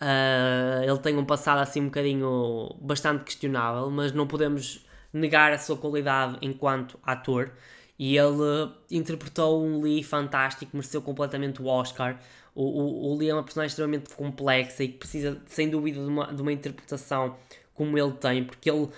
uh, 0.01 0.84
ele 0.84 1.00
tem 1.00 1.17
um 1.17 1.25
passado 1.25 1.60
assim 1.60 1.82
um 1.82 1.86
bocadinho 1.86 2.75
bastante 2.82 3.24
questionável, 3.24 3.89
mas 3.89 4.12
não 4.12 4.27
podemos 4.27 4.86
negar 5.12 5.51
a 5.51 5.58
sua 5.58 5.77
qualidade 5.77 6.38
enquanto 6.41 7.00
ator. 7.03 7.51
E 7.98 8.18
ele 8.18 8.72
interpretou 8.92 9.64
um 9.64 9.82
Lee 9.82 10.04
fantástico, 10.04 10.75
mereceu 10.75 11.02
completamente 11.02 11.62
o 11.62 11.68
Oscar. 11.68 12.20
O, 12.54 12.64
o, 12.64 13.12
o 13.12 13.18
Lee 13.18 13.30
é 13.30 13.34
uma 13.34 13.44
personagem 13.44 13.70
extremamente 13.70 14.14
complexa 14.14 14.84
e 14.84 14.90
que 14.90 14.98
precisa, 14.98 15.42
sem 15.46 15.70
dúvida, 15.70 16.02
de 16.02 16.08
uma, 16.08 16.34
de 16.34 16.42
uma 16.42 16.52
interpretação 16.52 17.36
como 17.74 17.98
ele 17.98 18.14
tem, 18.14 18.44
porque 18.44 18.70
ele 18.70 18.90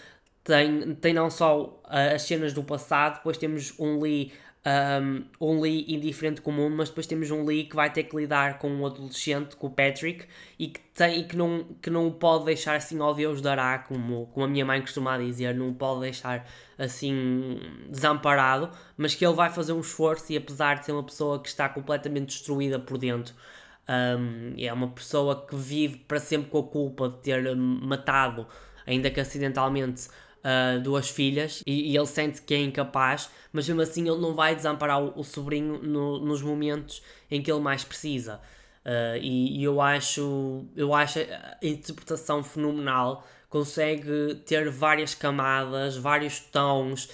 tem, 0.44 0.96
tem 0.96 1.14
não 1.14 1.30
só 1.30 1.82
uh, 1.84 2.16
as 2.16 2.22
cenas 2.22 2.54
do 2.54 2.64
passado, 2.64 3.18
depois 3.18 3.38
temos 3.38 3.74
um 3.80 4.00
Lee 4.00 4.32
um, 4.68 5.24
um 5.40 5.62
Lee 5.62 5.86
indiferente 5.88 6.42
comum, 6.42 6.70
mas 6.70 6.90
depois 6.90 7.08
temos 7.08 7.32
um 7.32 7.46
Lee 7.46 7.64
que 7.64 7.76
vai 7.76 7.90
ter 7.92 8.04
que 8.04 8.16
lidar 8.16 8.58
com 8.58 8.70
um 8.70 8.86
adolescente, 8.86 9.56
com 9.56 9.68
o 9.68 9.72
Patrick, 9.72 10.26
e 10.60 10.68
que, 10.68 10.80
tem, 10.94 11.22
e 11.22 11.24
que, 11.24 11.38
não, 11.38 11.64
que 11.82 11.90
não 11.90 12.08
o 12.08 12.12
pode 12.12 12.46
deixar 12.46 12.76
assim 12.76 13.00
ao 13.00 13.14
Deus 13.14 13.42
dará, 13.42 13.80
como, 13.80 14.28
como 14.28 14.46
a 14.46 14.50
minha 14.50 14.66
mãe 14.66 14.82
costuma 14.82 15.18
dizer, 15.18 15.56
não 15.56 15.70
o 15.70 15.74
pode 15.74 16.02
deixar 16.02 16.46
assim 16.78 17.60
desamparado, 17.90 18.70
mas 18.98 19.16
que 19.16 19.26
ele 19.26 19.36
vai 19.36 19.50
fazer 19.50 19.72
um 19.72 19.80
esforço 19.80 20.32
e 20.34 20.38
apesar 20.38 20.80
de 20.80 20.86
ser 20.86 20.92
uma 20.92 21.04
pessoa 21.04 21.42
que 21.42 21.48
está 21.48 21.70
completamente 21.70 22.28
destruída 22.28 22.78
por 22.78 22.98
dentro, 22.98 23.34
um, 23.88 24.54
é 24.58 24.72
uma 24.74 24.90
pessoa 24.90 25.46
que 25.48 25.56
vive 25.56 25.98
para 26.00 26.20
sempre 26.20 26.50
com 26.50 26.60
a 26.60 26.64
culpa 26.64 27.10
de 27.10 27.18
ter 27.20 27.56
matado, 27.56 28.46
ainda 28.86 29.10
que 29.10 29.20
acidentalmente, 29.22 30.10
uh, 30.44 30.80
duas 30.82 31.10
filhas 31.10 31.64
e, 31.66 31.92
e, 31.92 31.98
ele 31.98 32.06
sente 32.06 32.42
que 32.42 32.54
é 32.54 32.60
incapaz, 32.60 33.30
mas 33.52 33.68
mesmo 33.68 33.82
assim 33.82 34.08
ele 34.08 34.20
não 34.20 34.34
vai 34.34 34.56
desamparar 34.56 35.02
o, 35.02 35.20
o 35.20 35.24
sobrinho 35.24 35.80
no, 35.82 36.20
nos 36.20 36.42
momentos 36.42 37.02
em 37.30 37.42
que 37.42 37.52
ele 37.52 37.62
mais 37.62 37.84
precisa. 37.84 38.40
Uh, 38.86 39.18
e, 39.22 39.60
e, 39.60 39.64
eu 39.64 39.82
acho 39.82 40.66
eu 40.76 40.94
acho 40.94 41.20
a 41.20 41.58
interpretação 41.62 42.42
fenomenal 42.42 43.28
consegue 43.50 44.36
ter 44.46 44.70
várias 44.70 45.14
camadas 45.14 45.98
vários 45.98 46.40
tons 46.40 47.10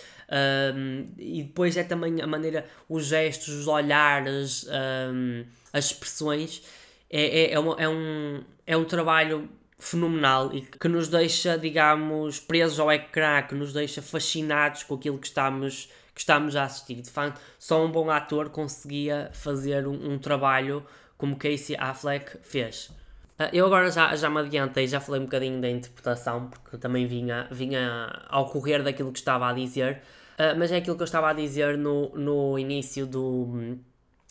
um, 0.76 1.08
e 1.18 1.42
depois 1.42 1.76
é 1.76 1.84
também 1.84 2.22
a 2.22 2.28
maneira 2.28 2.68
os 2.88 3.06
gestos 3.06 3.50
os 3.50 3.68
olhares 3.68 4.68
um, 4.68 5.46
as 5.72 5.86
expressões 5.86 6.62
é, 7.10 7.22
é, 7.22 7.54
é, 7.54 7.60
uma, 7.60 7.76
é, 7.80 7.88
um, 7.88 8.44
é 8.66 8.76
um 8.76 8.86
trabalho 8.86 9.48
fenomenal 9.84 10.54
e 10.54 10.62
que 10.62 10.88
nos 10.88 11.08
deixa, 11.08 11.58
digamos, 11.58 12.40
presos 12.40 12.80
ao 12.80 12.92
ecrã, 12.92 13.42
que 13.42 13.54
nos 13.54 13.74
deixa 13.74 14.02
fascinados 14.02 14.84
com 14.84 14.96
aquilo 14.96 15.18
que 15.18 15.28
estamos, 15.28 15.90
que 16.14 16.22
estamos 16.22 16.56
a 16.56 16.64
assistir. 16.64 17.02
De 17.02 17.10
facto, 17.10 17.40
só 17.60 17.84
um 17.84 17.92
bom 17.92 18.10
ator 18.10 18.50
conseguia 18.50 19.30
fazer 19.34 19.88
um, 19.88 20.14
um 20.14 20.18
trabalho 20.18 20.86
como 21.18 21.36
Casey 21.36 21.76
Affleck 21.78 22.38
fez. 22.42 22.90
Uh, 23.40 23.50
eu 23.52 23.66
agora 23.66 23.92
já, 23.92 24.16
já 24.16 24.30
me 24.30 24.40
adiantei, 24.40 24.88
já 24.88 25.00
falei 25.00 25.20
um 25.22 25.26
bocadinho 25.26 25.60
da 25.60 25.70
interpretação, 25.70 26.50
porque 26.50 26.78
também 26.78 27.06
vinha, 27.06 27.48
vinha 27.52 28.26
ao 28.30 28.50
correr 28.50 28.84
daquilo 28.84 29.12
que 29.12 29.20
estava 29.20 29.50
a 29.50 29.54
dizer, 29.54 30.02
uh, 30.38 30.58
mas 30.58 30.72
é 30.72 30.78
aquilo 30.78 30.96
que 30.96 31.02
eu 31.02 31.06
estava 31.06 31.30
a 31.30 31.34
dizer 31.34 31.78
no, 31.78 32.10
no 32.10 32.58
início 32.58 33.06
do 33.06 33.78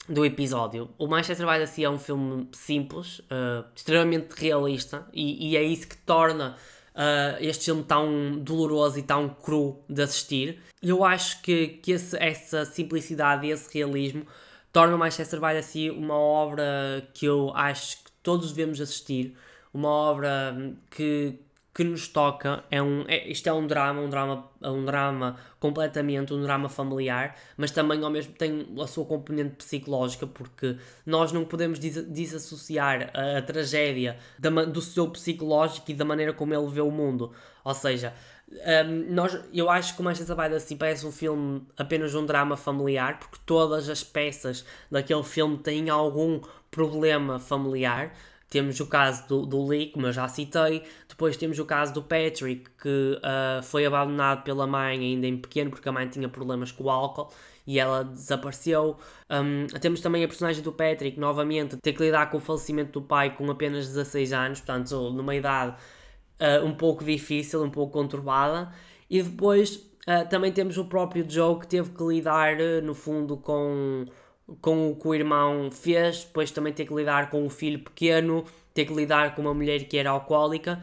do 0.09 0.25
episódio. 0.25 0.91
O 0.99 1.07
Manchester 1.07 1.47
by 1.47 1.59
the 1.59 1.67
Sea 1.67 1.87
é 1.87 1.91
um 1.91 1.99
filme 1.99 2.49
simples, 2.53 3.21
uh, 3.21 3.65
extremamente 3.75 4.33
realista, 4.35 5.07
e, 5.13 5.51
e, 5.51 5.57
é 5.57 5.63
isso 5.63 5.89
que 5.89 5.97
torna 5.97 6.57
uh, 6.95 7.37
este 7.41 7.67
filme 7.67 7.85
tão 7.85 8.39
doloroso 8.39 8.99
e 8.99 9.03
tão 9.03 9.29
cru 9.29 9.83
de 9.89 10.03
assistir. 10.03 10.61
Eu 10.83 11.05
acho 11.05 11.41
que, 11.43 11.69
que 11.69 11.93
esse, 11.93 12.17
essa 12.19 12.65
simplicidade 12.65 13.47
e 13.47 13.51
esse 13.51 13.73
realismo 13.73 14.27
torna 14.73 14.97
o 14.97 14.99
Manchester 14.99 15.41
by 15.41 15.53
the 15.55 15.63
Sea 15.63 15.93
uma 15.93 16.17
obra 16.17 17.09
que 17.15 17.27
eu 17.27 17.53
acho 17.55 17.99
que 17.99 18.11
todos 18.23 18.53
devemos 18.53 18.81
assistir, 18.81 19.37
uma 19.73 19.89
obra 19.89 20.75
que, 20.91 21.39
que 21.75 21.83
nos 21.83 22.07
toca 22.09 22.65
é 22.71 22.83
um 22.83 23.05
é, 23.09 23.29
isto 23.29 23.49
é 23.49 23.53
um 23.53 23.67
drama 23.67 24.01
um 24.01 24.11
drama 24.11 24.51
um 24.63 24.85
drama 24.85 25.37
completamente 25.59 26.35
um 26.35 26.43
drama 26.43 26.69
familiar 26.69 27.35
mas 27.57 27.71
também 27.71 28.05
ao 28.05 28.11
mesmo 28.11 28.35
tem 28.35 28.67
a 28.81 28.87
sua 28.87 29.07
componente 29.07 29.57
psicológica 29.57 30.27
porque 30.27 30.77
nós 31.07 31.33
não 31.33 31.45
podemos 31.45 31.79
desassociar 31.79 33.11
a, 33.15 33.39
a 33.39 33.43
tragédia 33.43 34.19
da, 34.39 34.51
do 34.51 34.81
seu 34.81 35.09
psicológico 35.09 35.91
e 35.91 35.95
da 35.95 36.05
maneira 36.05 36.33
como 36.33 36.55
ele 36.55 36.69
vê 36.69 36.81
o 36.81 36.91
mundo. 36.91 37.33
Ou 37.65 37.75
seja 37.75 38.13
um, 38.51 39.15
nós, 39.15 39.39
eu 39.53 39.71
acho 39.71 39.95
que 39.95 40.01
o 40.01 40.05
Manchester 40.05 40.37
by 40.37 40.51
the 40.51 40.77
parece 40.77 41.07
um 41.07 41.13
filme 41.13 41.67
apenas 41.77 42.15
um 42.15 42.27
drama 42.27 42.57
familiar 42.57 43.19
porque 43.19 43.39
todas 43.47 43.89
as 43.89 44.05
peças 44.05 44.65
daquele 44.91 45.23
filme 45.23 45.57
têm 45.59 45.89
algum 45.89 46.41
problema 46.71 47.39
familiar 47.39 48.13
temos 48.53 48.79
o 48.81 48.87
caso 48.87 49.27
do, 49.27 49.47
do 49.47 49.67
Lee, 49.67 49.87
como 49.87 50.07
eu 50.07 50.13
já 50.13 50.29
citei. 50.29 50.83
Depois 51.09 51.39
temos 51.39 51.59
o 51.59 51.65
caso 51.65 51.95
do 51.95 52.03
Patrick, 52.03 52.69
que 52.81 53.19
uh, 53.19 53.63
foi 53.63 53.87
abandonado 53.87 54.43
pela 54.43 54.67
mãe 54.67 54.99
ainda 55.01 55.27
em 55.27 55.39
pequeno, 55.39 55.71
porque 55.71 55.89
a 55.89 55.93
mãe 55.93 56.07
tinha 56.07 56.29
problemas 56.29 56.71
com 56.71 56.85
o 56.85 56.91
álcool 56.91 57.33
e 57.67 57.79
ela 57.79 58.05
desapareceu. 58.05 58.99
Um, 59.31 59.67
temos 59.81 60.03
também 60.03 60.23
a 60.23 60.29
personagem 60.29 60.63
do 60.63 60.71
Patrick, 60.71 61.19
novamente, 61.19 61.79
ter 61.79 61.95
que 61.95 62.03
lidar 62.03 62.31
com 62.31 62.37
o 62.37 62.41
falecimento 62.41 63.01
do 63.01 63.07
pai 63.07 63.35
com 63.35 63.51
apenas 63.51 63.87
16 63.87 64.35
anos, 64.35 64.61
portanto, 64.61 65.11
numa 65.11 65.35
idade 65.35 65.75
uh, 66.39 66.67
um 66.67 66.75
pouco 66.75 67.03
difícil, 67.03 67.63
um 67.65 67.71
pouco 67.71 67.95
conturbada. 67.95 68.71
E 69.09 69.23
depois 69.23 69.77
uh, 70.07 70.29
também 70.29 70.53
temos 70.53 70.77
o 70.77 70.85
próprio 70.85 71.25
Joe 71.27 71.59
que 71.59 71.67
teve 71.67 71.89
que 71.89 72.05
lidar, 72.05 72.59
no 72.83 72.95
fundo, 72.95 73.39
com 73.39 74.05
com 74.61 74.91
o 74.91 74.97
que 74.97 75.09
o 75.09 75.15
irmão 75.15 75.71
fez, 75.71 76.25
depois 76.25 76.51
também 76.51 76.73
ter 76.73 76.87
que 76.87 76.95
lidar 76.95 77.31
com 77.31 77.47
o 77.47 77.51
filho 77.51 77.79
pequeno, 77.79 78.45
ter 78.75 78.85
que 78.85 78.95
lidar 78.95 79.35
com 79.35 79.43
uma 79.43 79.55
mulher 79.55 79.85
que 79.85 79.97
era 79.97 80.11
alcoólica. 80.11 80.83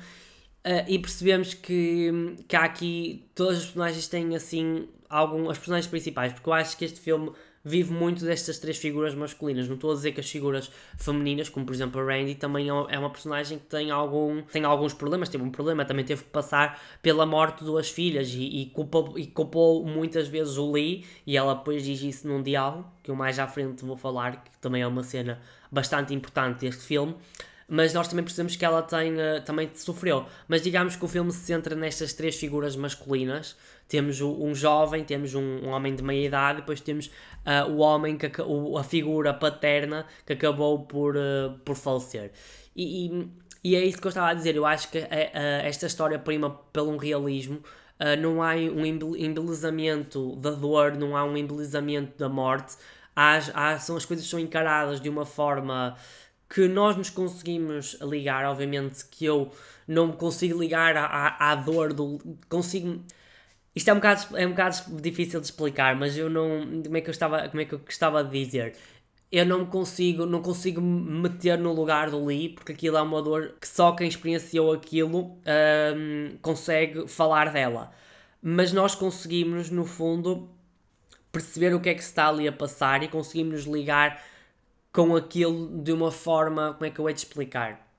Uh, 0.66 0.84
e 0.88 1.00
percebemos 1.00 1.54
que, 1.54 2.36
que 2.48 2.56
há 2.56 2.64
aqui 2.64 3.26
todas 3.34 3.60
as 3.60 3.66
personagens 3.66 4.08
têm 4.08 4.36
assim 4.36 4.90
algum 5.10 5.50
as 5.50 5.58
personagens 5.58 5.90
principais, 5.90 6.32
porque 6.32 6.48
eu 6.48 6.54
acho 6.54 6.78
que 6.78 6.86
este 6.86 7.00
filme 7.00 7.32
vive 7.64 7.92
muito 7.92 8.24
destas 8.24 8.58
três 8.58 8.78
figuras 8.78 9.14
masculinas. 9.14 9.68
Não 9.68 9.76
estou 9.76 9.92
a 9.92 9.94
dizer 9.94 10.12
que 10.14 10.20
as 10.20 10.30
figuras 10.30 10.72
femininas, 10.98 11.50
como 11.50 11.66
por 11.66 11.74
exemplo 11.74 12.00
a 12.00 12.04
Randy, 12.04 12.36
também 12.36 12.70
é, 12.70 12.74
é 12.90 13.00
uma 13.00 13.10
personagem 13.10 13.60
que 13.60 13.66
tem, 13.66 13.92
algum, 13.92 14.42
tem 14.44 14.64
alguns 14.64 14.94
problemas. 14.94 15.30
Teve 15.30 15.44
um 15.44 15.52
problema, 15.52 15.84
também 15.84 16.06
teve 16.06 16.24
que 16.24 16.30
passar 16.30 16.82
pela 17.02 17.26
morte 17.26 17.60
de 17.60 17.66
duas 17.66 17.90
filhas 17.90 18.30
e, 18.34 18.62
e, 18.62 18.66
culpou, 18.68 19.18
e 19.18 19.28
culpou 19.28 19.86
muitas 19.86 20.28
vezes 20.28 20.58
o 20.58 20.72
Lee. 20.72 21.06
E 21.26 21.36
ela 21.36 21.56
depois 21.56 21.84
diz 21.84 22.02
isso 22.02 22.28
num 22.28 22.42
diálogo, 22.42 22.90
que 23.04 23.12
eu 23.12 23.16
mais 23.16 23.40
à 23.40 23.48
frente 23.48 23.84
vou 23.84 23.98
falar, 23.98 24.44
que 24.44 24.58
também 24.60 24.82
é 24.82 24.88
uma 24.88 25.04
cena 25.04 25.42
bastante 25.72 26.14
importante 26.14 26.62
deste 26.62 26.84
filme 26.84 27.16
mas 27.70 27.94
nós 27.94 28.08
também 28.08 28.26
percebemos 28.26 28.56
que 28.56 28.66
ela 28.66 28.82
tem, 28.82 29.14
uh, 29.14 29.42
também 29.46 29.70
sofreu. 29.76 30.26
Mas 30.48 30.64
digamos 30.64 30.96
que 30.96 31.06
o 31.06 31.08
filme 31.08 31.32
se 31.32 31.42
centra 31.42 31.76
nestas 31.76 32.14
três 32.14 32.36
figuras 32.36 32.76
masculinas. 32.76 33.56
Temos 33.88 34.20
um 34.22 34.54
jovem, 34.56 35.04
temos 35.04 35.36
um, 35.36 35.42
um, 35.42 35.70
homem 35.70 35.96
de 35.96 36.04
meia 36.04 36.26
idade, 36.26 36.62
depois 36.62 36.82
temos 36.82 37.08
uh, 37.08 37.70
o 37.70 37.78
homem, 37.78 38.18
que, 38.18 38.28
a 38.78 38.84
figura 38.84 39.34
paterna 39.34 40.06
que 40.26 40.34
acabou 40.34 40.86
por, 40.86 41.16
uh, 41.16 41.58
por 41.64 41.76
falecer. 41.76 42.32
E, 42.76 43.08
e, 43.08 43.30
e, 43.64 43.76
é 43.76 43.86
isso 43.86 44.00
que 44.00 44.08
eu 44.08 44.10
estava 44.10 44.30
a 44.30 44.34
dizer. 44.34 44.56
Eu 44.56 44.66
acho 44.66 44.90
que 44.90 44.98
esta 44.98 45.86
história 45.86 46.18
prima 46.18 46.50
pelo 46.74 46.92
um 46.92 46.98
realismo. 46.98 47.62
não 48.20 48.42
há 48.42 48.54
um 48.54 48.86
embelezamento 48.86 50.36
da 50.38 50.52
dor, 50.52 50.96
não 50.96 51.16
há 51.16 51.24
um 51.24 51.36
embelezamento 51.36 52.18
da 52.18 52.30
morte. 52.30 52.78
Há, 53.16 53.38
há, 53.54 53.80
são, 53.80 53.98
as 53.98 54.06
coisas 54.06 54.26
são 54.26 54.40
encaradas 54.40 55.02
de 55.02 55.10
uma 55.10 55.26
forma 55.26 55.98
que 56.50 56.68
nós 56.68 56.98
nos 56.98 57.10
conseguimos 57.10 57.98
ligar, 58.02 58.44
obviamente 58.46 59.06
que 59.06 59.26
eu 59.26 59.52
não 59.88 60.08
me 60.08 60.14
consigo 60.14 60.60
ligar 60.60 60.98
à, 60.98 61.06
à, 61.06 61.52
à 61.52 61.56
dor 61.56 61.94
do. 61.94 62.20
consigo. 62.50 63.04
Isto 63.76 63.90
é 63.90 63.94
um, 63.94 63.98
bocado, 63.98 64.38
é 64.38 64.48
um 64.48 64.50
bocado 64.52 64.78
difícil 65.02 65.40
de 65.40 65.46
explicar, 65.46 65.96
mas 65.96 66.18
eu 66.18 66.30
não. 66.30 66.82
Como 66.84 66.98
é 66.98 67.02
que 67.02 67.10
eu 67.10 67.12
estava, 67.12 67.48
como 67.50 67.62
é 67.62 67.66
que 67.66 67.74
eu 67.74 67.80
gostava 67.80 68.24
de 68.24 68.44
dizer? 68.44 68.76
Eu 69.32 69.46
não 69.46 69.66
consigo, 69.66 70.26
não 70.26 70.42
consigo 70.42 70.82
me 70.82 71.30
meter 71.30 71.58
no 71.60 71.72
lugar 71.72 72.10
do 72.10 72.26
Lee, 72.26 72.50
porque 72.50 72.72
aquilo 72.72 72.98
é 72.98 73.02
uma 73.02 73.22
dor 73.22 73.56
que 73.62 73.68
só 73.68 73.92
quem 73.92 74.08
experienciou 74.08 74.74
aquilo 74.74 75.38
um, 75.96 76.38
consegue 76.42 77.08
falar 77.08 77.52
dela. 77.54 77.92
Mas 78.42 78.74
nós 78.74 78.96
conseguimos, 78.96 79.70
no 79.70 79.86
fundo, 79.86 80.50
perceber 81.32 81.76
o 81.76 81.80
que 81.80 81.90
é 81.90 81.94
que 81.94 82.02
se 82.02 82.10
está 82.10 82.28
ali 82.28 82.48
a 82.48 82.52
passar 82.52 83.04
e 83.04 83.08
conseguimos 83.08 83.66
ligar 83.66 84.20
com 84.92 85.16
aquilo 85.16 85.82
de 85.84 85.92
uma 85.92 86.12
forma. 86.12 86.74
Como 86.74 86.86
é 86.86 86.90
que 86.90 87.00
eu 87.00 87.08
hei 87.08 87.14
de 87.14 87.22
explicar? 87.22 87.90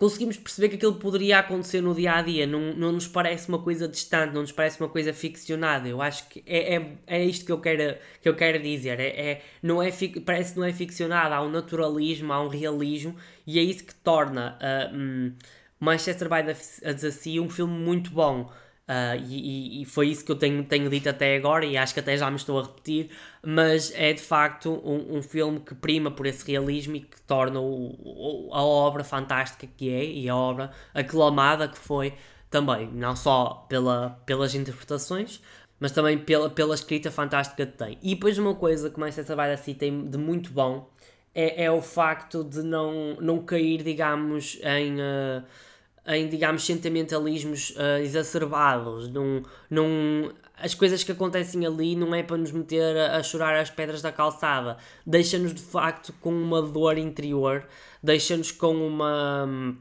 conseguimos 0.00 0.38
perceber 0.38 0.70
que 0.70 0.76
aquilo 0.76 0.94
poderia 0.94 1.40
acontecer 1.40 1.82
no 1.82 1.94
dia 1.94 2.14
a 2.14 2.22
dia, 2.22 2.46
não, 2.46 2.72
não 2.72 2.90
nos 2.90 3.06
parece 3.06 3.50
uma 3.50 3.58
coisa 3.62 3.86
distante, 3.86 4.32
não 4.32 4.40
nos 4.40 4.50
parece 4.50 4.80
uma 4.80 4.88
coisa 4.88 5.12
ficcionada. 5.12 5.86
Eu 5.86 6.00
acho 6.00 6.26
que 6.30 6.42
é, 6.46 6.76
é, 6.76 6.92
é 7.06 7.22
isto 7.22 7.44
que 7.44 7.52
eu 7.52 7.60
quero, 7.60 7.98
que 8.22 8.26
eu 8.26 8.34
quero 8.34 8.62
dizer. 8.62 8.98
É, 8.98 9.08
é, 9.08 9.42
não 9.62 9.82
é, 9.82 9.90
parece 10.24 10.54
que 10.54 10.58
não 10.58 10.66
é 10.66 10.72
ficcionada, 10.72 11.36
há 11.36 11.42
um 11.42 11.50
naturalismo, 11.50 12.32
há 12.32 12.42
um 12.42 12.48
realismo, 12.48 13.14
e 13.46 13.58
é 13.58 13.62
isso 13.62 13.84
que 13.84 13.94
torna 13.94 14.58
uh, 14.58 14.96
um, 14.96 15.34
Manchester 15.78 16.30
by 16.30 16.44
the 16.44 17.10
Sea 17.10 17.38
um 17.42 17.50
filme 17.50 17.74
muito 17.74 18.10
bom. 18.10 18.50
Uh, 18.90 19.22
e, 19.28 19.82
e, 19.82 19.84
foi 19.84 20.08
isso 20.08 20.24
que 20.24 20.32
eu 20.32 20.36
tenho, 20.36 20.64
tenho 20.64 20.90
dito 20.90 21.08
até 21.08 21.36
agora, 21.36 21.64
e 21.64 21.76
acho 21.76 21.94
que 21.94 22.00
até 22.00 22.16
já 22.16 22.28
me 22.28 22.36
estou 22.36 22.58
a 22.58 22.62
repetir, 22.62 23.08
mas 23.40 23.92
é 23.94 24.12
de 24.12 24.20
facto 24.20 24.82
um, 24.84 25.18
um 25.18 25.22
filme 25.22 25.60
que 25.60 25.76
prima 25.76 26.10
por 26.10 26.26
esse 26.26 26.44
realismo 26.50 26.96
e 26.96 27.00
que 27.02 27.20
torna 27.22 27.60
o, 27.60 27.94
o, 28.02 28.50
a 28.52 28.64
obra 28.64 29.04
fantástica 29.04 29.68
que 29.76 29.88
é 29.88 30.04
e 30.04 30.28
a 30.28 30.34
obra 30.34 30.72
aclamada 30.92 31.68
que 31.68 31.78
foi 31.78 32.14
também, 32.50 32.90
não 32.92 33.14
só 33.14 33.64
pela, 33.68 34.20
pelas 34.26 34.56
interpretações, 34.56 35.40
mas 35.78 35.92
também 35.92 36.18
pela, 36.18 36.50
pela 36.50 36.74
escrita 36.74 37.12
fantástica 37.12 37.64
que 37.64 37.78
tem. 37.78 37.96
E 38.02 38.16
depois 38.16 38.38
uma 38.38 38.56
coisa 38.56 38.90
que 38.90 38.98
Manchester 38.98 39.36
by 39.36 39.44
the 39.44 39.56
Sea 39.56 39.74
tem 39.76 40.10
de 40.10 40.18
muito 40.18 40.50
bom 40.50 40.90
é, 41.32 41.66
é 41.66 41.70
o 41.70 41.80
facto 41.80 42.42
de 42.42 42.60
não, 42.64 43.14
não 43.20 43.38
cair, 43.38 43.84
digamos, 43.84 44.58
em. 44.64 44.96
Uh, 44.96 45.44
em, 46.06 46.28
digamos, 46.28 46.64
sentimentalismos 46.64 47.70
uh, 47.70 48.02
exacerbados. 48.02 49.08
Num, 49.08 49.42
num, 49.68 50.30
as 50.56 50.74
coisas 50.74 51.04
que 51.04 51.12
acontecem 51.12 51.64
ali 51.66 51.96
não 51.96 52.14
é 52.14 52.22
para 52.22 52.36
nos 52.36 52.52
meter 52.52 52.96
a, 52.96 53.16
a 53.16 53.22
chorar 53.22 53.56
as 53.56 53.70
pedras 53.70 54.02
da 54.02 54.12
calçada. 54.12 54.76
Deixa-nos, 55.06 55.54
de 55.54 55.62
facto, 55.62 56.12
com 56.20 56.30
uma 56.30 56.62
dor 56.62 56.98
interior. 56.98 57.66
Deixa-nos 58.02 58.50
com 58.50 58.74
uma... 58.74 59.76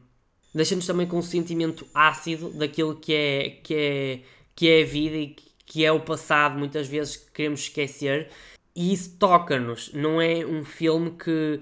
Deixa-nos 0.53 0.87
também 0.87 1.05
com 1.05 1.17
um 1.17 1.21
sentimento 1.21 1.85
ácido 1.93 2.49
daquilo 2.49 2.95
que 2.95 3.13
é, 3.13 3.49
que 3.63 3.75
é, 3.75 4.19
que 4.55 4.67
é 4.67 4.81
a 4.81 4.85
vida 4.85 5.15
e 5.15 5.35
que 5.65 5.85
é 5.85 5.91
o 5.91 5.99
passado, 5.99 6.57
muitas 6.57 6.87
vezes 6.87 7.15
queremos 7.15 7.61
esquecer. 7.61 8.29
E 8.75 8.91
isso 8.91 9.17
toca-nos. 9.19 9.93
Não 9.93 10.19
é 10.19 10.43
um 10.45 10.63
filme 10.63 11.11
que 11.11 11.61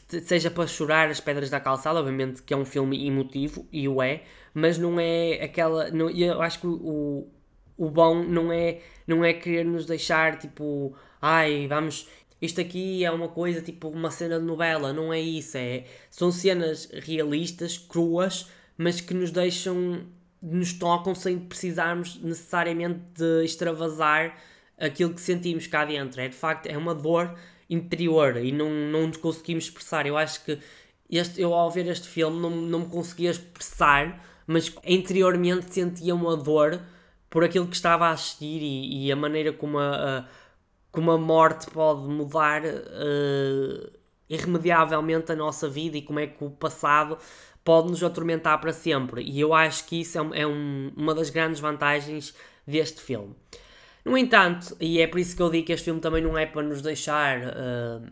que 0.00 0.20
seja 0.20 0.50
para 0.50 0.66
chorar 0.66 1.08
as 1.08 1.20
pedras 1.20 1.50
da 1.50 1.60
calçada, 1.60 1.98
obviamente 1.98 2.42
que 2.42 2.52
é 2.52 2.56
um 2.56 2.64
filme 2.64 3.06
emotivo, 3.06 3.66
e 3.72 3.88
o 3.88 4.02
é, 4.02 4.22
mas 4.52 4.78
não 4.78 4.98
é 4.98 5.34
aquela. 5.42 5.90
Não, 5.90 6.10
eu 6.10 6.40
acho 6.42 6.60
que 6.60 6.66
o, 6.66 7.28
o 7.76 7.90
bom 7.90 8.22
não 8.22 8.52
é, 8.52 8.80
não 9.06 9.24
é 9.24 9.32
querer 9.32 9.64
nos 9.64 9.86
deixar 9.86 10.38
tipo, 10.38 10.94
ai, 11.20 11.66
vamos. 11.68 12.08
Isto 12.40 12.60
aqui 12.60 13.04
é 13.04 13.10
uma 13.10 13.28
coisa 13.28 13.62
tipo 13.62 13.88
uma 13.88 14.10
cena 14.10 14.38
de 14.38 14.44
novela, 14.44 14.92
não 14.92 15.12
é 15.12 15.20
isso. 15.20 15.56
É, 15.56 15.84
são 16.10 16.30
cenas 16.30 16.88
realistas, 16.92 17.78
cruas, 17.78 18.50
mas 18.76 19.00
que 19.00 19.14
nos 19.14 19.30
deixam, 19.30 20.06
nos 20.42 20.72
tocam 20.72 21.14
sem 21.14 21.38
precisarmos 21.38 22.20
necessariamente 22.22 23.00
de 23.16 23.44
extravasar 23.44 24.36
aquilo 24.78 25.14
que 25.14 25.20
sentimos 25.20 25.66
cá 25.66 25.84
dentro. 25.84 26.20
É 26.20 26.28
de 26.28 26.36
facto, 26.36 26.66
é 26.66 26.76
uma 26.76 26.94
dor 26.94 27.34
interior 27.68 28.36
e 28.36 28.52
não, 28.52 28.70
não 28.70 29.06
nos 29.06 29.16
conseguimos 29.16 29.64
expressar. 29.64 30.06
Eu 30.06 30.16
acho 30.16 30.44
que 30.44 30.58
este, 31.10 31.40
eu 31.40 31.52
ao 31.54 31.70
ver 31.70 31.86
este 31.86 32.08
filme 32.08 32.40
não, 32.40 32.50
não 32.50 32.80
me 32.80 32.86
conseguia 32.86 33.30
expressar, 33.30 34.24
mas 34.46 34.74
interiormente 34.84 35.72
sentia 35.72 36.14
uma 36.14 36.36
dor 36.36 36.80
por 37.30 37.44
aquilo 37.44 37.66
que 37.66 37.76
estava 37.76 38.06
a 38.06 38.10
assistir 38.10 38.62
e, 38.62 39.06
e 39.06 39.12
a 39.12 39.16
maneira 39.16 39.52
como 39.52 39.78
a, 39.78 40.18
a, 40.18 40.24
como 40.90 41.10
a 41.10 41.18
morte 41.18 41.70
pode 41.70 42.02
mudar 42.08 42.62
uh, 42.64 43.92
irremediavelmente 44.28 45.32
a 45.32 45.36
nossa 45.36 45.68
vida 45.68 45.96
e 45.96 46.02
como 46.02 46.20
é 46.20 46.26
que 46.26 46.44
o 46.44 46.50
passado 46.50 47.18
pode 47.64 47.88
nos 47.90 48.02
atormentar 48.02 48.60
para 48.60 48.72
sempre. 48.72 49.22
E 49.22 49.40
eu 49.40 49.54
acho 49.54 49.86
que 49.86 50.00
isso 50.00 50.18
é, 50.18 50.42
é 50.42 50.46
um, 50.46 50.92
uma 50.96 51.14
das 51.14 51.30
grandes 51.30 51.60
vantagens 51.60 52.34
deste 52.66 53.00
filme. 53.00 53.34
No 54.04 54.18
entanto, 54.18 54.76
e 54.78 55.00
é 55.00 55.06
por 55.06 55.18
isso 55.18 55.34
que 55.34 55.40
eu 55.40 55.48
digo 55.48 55.66
que 55.66 55.72
este 55.72 55.86
filme 55.86 55.98
também 55.98 56.22
não 56.22 56.36
é 56.36 56.44
para 56.44 56.62
nos 56.62 56.82
deixar 56.82 57.38
uh, 57.40 58.02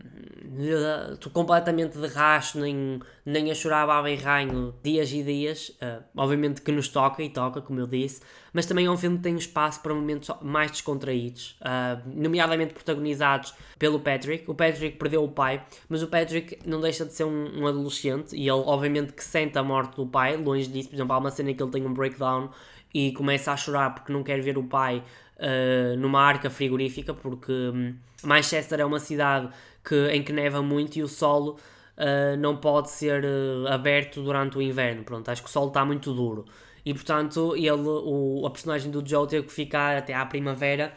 completamente 1.31 1.99
de 1.99 2.07
racho, 2.07 2.59
nem, 2.59 2.99
nem 3.23 3.51
a 3.51 3.53
chorar 3.53 3.85
baba 3.85 4.09
e 4.09 4.15
ranho 4.15 4.73
dias 4.81 5.11
e 5.11 5.21
dias. 5.21 5.69
Uh, 5.69 6.03
obviamente 6.17 6.63
que 6.63 6.71
nos 6.71 6.87
toca 6.87 7.21
e 7.21 7.29
toca, 7.29 7.61
como 7.61 7.79
eu 7.79 7.85
disse, 7.85 8.21
mas 8.51 8.65
também 8.65 8.87
é 8.87 8.89
um 8.89 8.97
filme 8.97 9.17
que 9.17 9.23
tem 9.23 9.35
espaço 9.35 9.81
para 9.81 9.93
momentos 9.93 10.31
mais 10.41 10.71
descontraídos, 10.71 11.55
uh, 11.61 12.01
nomeadamente 12.07 12.73
protagonizados 12.73 13.53
pelo 13.77 13.99
Patrick. 13.99 14.49
O 14.49 14.55
Patrick 14.55 14.97
perdeu 14.97 15.23
o 15.23 15.29
pai, 15.29 15.63
mas 15.87 16.01
o 16.01 16.07
Patrick 16.07 16.57
não 16.65 16.81
deixa 16.81 17.05
de 17.05 17.13
ser 17.13 17.25
um, 17.25 17.61
um 17.61 17.67
adolescente 17.67 18.35
e 18.35 18.49
ele, 18.49 18.63
obviamente, 18.65 19.13
que 19.13 19.23
sente 19.23 19.59
a 19.59 19.63
morte 19.63 19.95
do 19.95 20.07
pai. 20.07 20.37
Longe 20.37 20.67
disso, 20.67 20.89
por 20.89 20.95
exemplo, 20.95 21.13
há 21.13 21.19
uma 21.19 21.29
cena 21.29 21.51
em 21.51 21.55
que 21.55 21.61
ele 21.61 21.71
tem 21.71 21.85
um 21.85 21.93
breakdown 21.93 22.49
e 22.93 23.11
começa 23.11 23.51
a 23.51 23.57
chorar 23.57 23.93
porque 23.95 24.13
não 24.13 24.23
quer 24.23 24.39
ver 24.41 24.57
o 24.57 24.63
pai 24.63 25.03
uh, 25.43 25.97
numa 25.97 26.21
arca 26.21 26.49
frigorífica, 26.49 27.13
porque 27.13 27.51
um, 27.51 27.95
Manchester 28.23 28.79
é 28.79 28.85
uma 28.85 28.99
cidade 28.99 29.49
que, 29.83 30.07
em 30.07 30.23
que 30.23 30.31
neva 30.31 30.61
muito 30.61 30.97
e 30.97 31.03
o 31.03 31.07
solo 31.07 31.57
uh, 31.97 32.37
não 32.37 32.55
pode 32.57 32.89
ser 32.89 33.23
uh, 33.23 33.67
aberto 33.67 34.23
durante 34.23 34.57
o 34.57 34.61
inverno. 34.61 35.03
Pronto, 35.03 35.29
acho 35.29 35.43
que 35.43 35.49
o 35.49 35.51
solo 35.51 35.67
está 35.67 35.83
muito 35.83 36.13
duro. 36.13 36.45
E 36.85 36.93
portanto, 36.93 37.55
ele, 37.55 37.71
o, 37.71 38.45
a 38.45 38.49
personagem 38.49 38.89
do 38.89 39.07
Joe 39.07 39.27
teve 39.27 39.47
que 39.47 39.53
ficar 39.53 39.97
até 39.97 40.13
à 40.13 40.25
primavera 40.25 40.93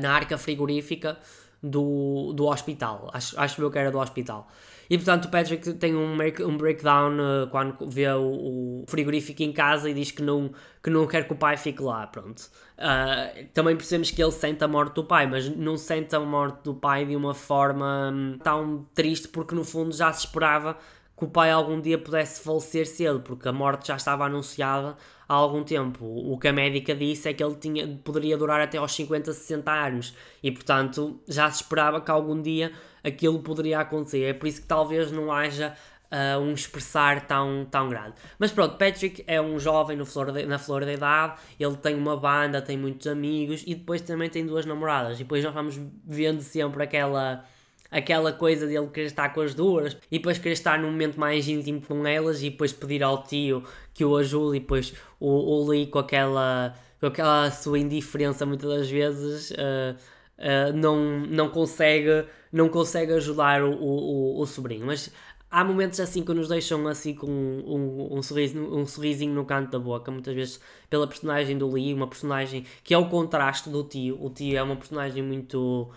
na 0.00 0.12
arca 0.12 0.36
frigorífica 0.36 1.18
do, 1.62 2.32
do 2.34 2.46
hospital. 2.46 3.10
Acho, 3.12 3.38
acho 3.38 3.62
eu 3.62 3.70
que 3.70 3.78
era 3.78 3.90
do 3.90 3.98
hospital. 3.98 4.48
E 4.92 4.98
portanto 4.98 5.24
o 5.24 5.30
Patrick 5.30 5.72
tem 5.72 5.96
um, 5.96 6.12
um 6.12 6.56
breakdown 6.58 7.14
uh, 7.14 7.46
quando 7.50 7.88
vê 7.88 8.06
o, 8.10 8.82
o, 8.82 8.84
frigorífico 8.86 9.42
em 9.42 9.50
casa 9.50 9.88
e 9.88 9.94
diz 9.94 10.10
que 10.10 10.20
não, 10.20 10.52
que 10.82 10.90
não 10.90 11.06
quer 11.06 11.26
que 11.26 11.32
o 11.32 11.34
pai 11.34 11.56
fique 11.56 11.82
lá. 11.82 12.06
Pronto. 12.06 12.42
Uh, 12.76 13.48
também 13.54 13.74
percebemos 13.74 14.10
que 14.10 14.22
ele 14.22 14.32
sente 14.32 14.62
a 14.62 14.68
morte 14.68 14.96
do 14.96 15.04
pai, 15.04 15.26
mas 15.26 15.48
não 15.48 15.78
sente 15.78 16.14
a 16.14 16.20
morte 16.20 16.64
do 16.64 16.74
pai 16.74 17.06
de 17.06 17.16
uma 17.16 17.32
forma 17.32 18.10
um, 18.12 18.36
tão 18.36 18.86
triste, 18.94 19.28
porque 19.28 19.54
no 19.54 19.64
fundo 19.64 19.96
já 19.96 20.12
se 20.12 20.26
esperava 20.26 20.76
que 21.22 21.26
o 21.26 21.28
pai 21.28 21.52
algum 21.52 21.80
dia 21.80 21.96
pudesse 21.96 22.42
falecer 22.42 22.84
cedo, 22.84 23.20
porque 23.20 23.48
a 23.48 23.52
morte 23.52 23.86
já 23.86 23.94
estava 23.94 24.24
anunciada 24.24 24.96
há 25.28 25.34
algum 25.34 25.62
tempo. 25.62 26.04
O 26.04 26.36
que 26.36 26.48
a 26.48 26.52
médica 26.52 26.96
disse 26.96 27.28
é 27.28 27.32
que 27.32 27.42
ele 27.44 27.54
tinha, 27.54 27.86
poderia 28.02 28.36
durar 28.36 28.60
até 28.60 28.76
aos 28.76 28.92
50, 28.92 29.32
60 29.32 29.70
anos 29.70 30.16
e, 30.42 30.50
portanto, 30.50 31.20
já 31.28 31.48
se 31.48 31.62
esperava 31.62 32.00
que 32.00 32.10
algum 32.10 32.42
dia 32.42 32.72
aquilo 33.04 33.38
poderia 33.38 33.78
acontecer. 33.78 34.24
É 34.24 34.32
por 34.32 34.48
isso 34.48 34.62
que 34.62 34.66
talvez 34.66 35.12
não 35.12 35.30
haja 35.30 35.76
uh, 36.10 36.40
um 36.40 36.54
expressar 36.54 37.24
tão, 37.24 37.68
tão 37.70 37.88
grande. 37.88 38.14
Mas 38.36 38.50
pronto, 38.50 38.76
Patrick 38.76 39.22
é 39.28 39.40
um 39.40 39.60
jovem 39.60 39.96
no 39.96 40.04
flor 40.04 40.32
de, 40.32 40.44
na 40.44 40.58
flor 40.58 40.84
da 40.84 40.92
idade, 40.92 41.40
ele 41.58 41.76
tem 41.76 41.94
uma 41.94 42.16
banda, 42.16 42.60
tem 42.60 42.76
muitos 42.76 43.06
amigos 43.06 43.62
e 43.64 43.76
depois 43.76 44.00
também 44.00 44.28
tem 44.28 44.44
duas 44.44 44.66
namoradas. 44.66 45.20
E 45.20 45.22
depois 45.22 45.44
nós 45.44 45.54
vamos 45.54 45.78
vendo 46.04 46.42
sempre 46.42 46.82
aquela 46.82 47.44
aquela 47.92 48.32
coisa 48.32 48.66
dele 48.66 48.88
querer 48.88 49.06
estar 49.06 49.28
com 49.28 49.42
as 49.42 49.54
duas 49.54 49.96
e 50.10 50.18
depois 50.18 50.38
querer 50.38 50.54
estar 50.54 50.78
num 50.78 50.90
momento 50.90 51.20
mais 51.20 51.46
íntimo 51.46 51.82
com 51.82 52.06
elas 52.06 52.42
e 52.42 52.48
depois 52.48 52.72
pedir 52.72 53.02
ao 53.02 53.22
tio 53.22 53.62
que 53.92 54.02
o 54.02 54.16
ajude 54.16 54.56
e 54.56 54.60
depois 54.60 54.94
o, 55.20 55.28
o 55.28 55.68
Lee 55.68 55.86
com 55.86 55.98
aquela, 55.98 56.74
com 56.98 57.06
aquela 57.06 57.50
sua 57.50 57.78
indiferença 57.78 58.46
muitas 58.46 58.70
das 58.70 58.90
vezes 58.90 59.50
uh, 59.50 59.94
uh, 60.38 60.72
não, 60.74 61.20
não, 61.20 61.50
consegue, 61.50 62.24
não 62.50 62.70
consegue 62.70 63.12
ajudar 63.12 63.62
o, 63.62 63.72
o, 63.72 64.40
o, 64.40 64.46
sobrinho. 64.46 64.86
Mas 64.86 65.12
há 65.50 65.62
momentos 65.62 66.00
assim 66.00 66.24
que 66.24 66.32
nos 66.32 66.48
deixam 66.48 66.88
assim 66.88 67.14
com 67.14 67.26
um, 67.26 67.62
um, 67.66 68.18
um, 68.18 68.22
sorriso, 68.22 68.58
um 68.58 68.86
sorrisinho 68.86 69.34
no 69.34 69.44
canto 69.44 69.70
da 69.70 69.78
boca, 69.78 70.10
muitas 70.10 70.34
vezes 70.34 70.60
pela 70.88 71.06
personagem 71.06 71.58
do 71.58 71.70
Lee, 71.70 71.92
uma 71.92 72.06
personagem 72.06 72.64
que 72.82 72.94
é 72.94 72.98
o 72.98 73.10
contraste 73.10 73.68
do 73.68 73.84
tio. 73.84 74.18
O 74.18 74.30
tio 74.30 74.56
é 74.56 74.62
uma 74.62 74.76
personagem 74.76 75.22
muito 75.22 75.90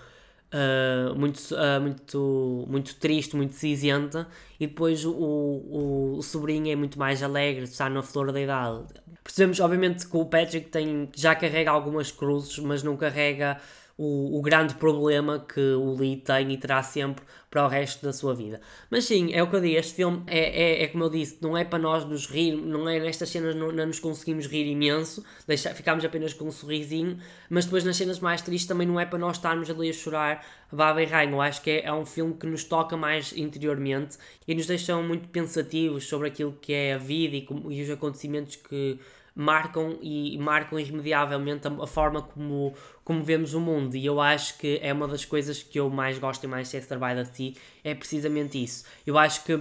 uh, 0.54 1.16
muito, 1.16 1.38
uh, 1.54 1.82
muito, 1.82 2.66
muito 2.68 2.96
triste, 2.96 3.36
muito 3.36 3.56
cinzenta, 3.56 4.28
e 4.60 4.68
depois 4.68 5.06
o, 5.06 5.12
o, 5.12 6.18
o, 6.18 6.22
sobrinho 6.22 6.72
é 6.72 6.76
muito 6.76 6.98
mais 7.00 7.24
alegre, 7.24 7.64
está 7.64 7.90
na 7.90 8.02
flor 8.02 8.32
da 8.32 8.40
idade. 8.40 8.86
Percebemos, 9.24 9.60
obviamente, 9.60 10.08
que 10.08 10.18
o 10.18 10.26
Patrick 10.26 10.70
tem, 10.70 11.10
já 11.16 11.36
carrega 11.36 11.72
algumas 11.72 12.12
cruzes, 12.12 12.60
mas 12.60 12.84
não 12.84 12.96
carrega 12.96 13.58
o, 13.98 14.38
o, 14.38 14.42
grande 14.42 14.76
problema 14.76 15.40
que 15.40 15.60
o 15.60 15.96
Lee 15.96 16.18
tem 16.18 16.52
e 16.52 16.58
terá 16.58 16.84
sempre 16.84 17.24
para 17.50 17.66
o 17.66 17.68
resto 17.70 18.06
da 18.06 18.12
sua 18.12 18.36
vida. 18.36 18.60
Mas 18.90 19.06
sim, 19.06 19.34
é 19.34 19.42
o 19.42 19.50
que 19.50 19.56
eu 19.56 19.62
digo, 19.62 19.78
este 19.78 19.94
filme 19.94 20.24
é, 20.28 20.82
é, 20.82 20.84
é 20.84 20.88
como 20.90 21.06
eu 21.06 21.10
disse, 21.10 21.38
não 21.42 21.58
é 21.58 21.64
para 21.64 21.80
nós 21.80 22.04
nos 22.04 22.28
rir, 22.28 22.58
não 22.58 22.90
é 22.90 23.00
nestas 23.00 23.30
cenas 23.30 23.56
não, 23.56 23.72
não 23.72 23.86
nos 23.86 24.00
conseguimos 24.00 24.48
rir 24.48 24.70
imenso, 24.70 25.24
deixar, 25.48 25.74
ficamos 25.74 26.04
apenas 26.04 26.34
com 26.34 26.46
um 26.46 26.52
sorrisinho, 26.52 27.18
mas 27.50 27.64
depois 27.64 27.86
nas 27.86 27.96
cenas 27.96 28.20
mais 28.20 28.42
tristes 28.42 28.68
também 28.68 28.86
não 28.86 29.00
é 29.00 29.06
para 29.06 29.18
nós 29.18 29.38
estarmos 29.38 29.70
ali 29.70 29.90
a 29.90 29.94
chorar 29.94 30.46
baba 30.72 31.02
e. 31.02 31.08
Eu 31.08 31.42
acho 31.42 31.62
que 31.62 31.72
é, 31.72 31.86
é 31.86 31.94
um 31.94 32.06
filme 32.06 32.34
que 32.34 32.46
nos 32.46 32.66
toca 32.66 32.98
mais 32.98 33.32
interiormente 33.36 34.18
e 34.46 34.54
nos 34.54 34.68
deixa 34.68 34.96
muito 34.98 35.30
pensativos 35.30 36.06
sobre 36.08 36.28
aquilo 36.28 36.52
que 36.60 36.74
é 36.74 36.94
a 36.96 36.98
vida 36.98 37.36
e, 37.38 37.48
e 37.70 37.82
os 37.82 37.90
acontecimentos 37.90 38.58
que 38.58 39.00
marcam 39.36 40.00
e 40.02 40.38
marcam 40.38 40.80
irremediavelmente 40.80 41.68
a, 41.68 41.72
a, 41.72 41.86
forma 41.86 42.22
como, 42.22 42.74
como 43.04 43.24
vemos 43.24 43.54
o 43.54 43.60
mundo. 43.60 43.96
E 43.98 44.06
eu 44.06 44.22
acho 44.22 44.58
que 44.58 44.80
é 44.82 44.94
uma 44.94 45.08
das 45.08 45.26
coisas 45.26 45.62
que 45.62 45.78
eu 45.78 45.90
mais 45.90 46.18
gosto 46.18 46.46
em 46.46 46.48
Manchester 46.48 46.98
by 46.98 47.14
the 47.14 47.26
Sea, 47.26 47.54
é 47.84 47.94
precisamente 47.94 48.64
isso. 48.64 48.86
Eu 49.06 49.18
acho 49.18 49.44
que 49.44 49.60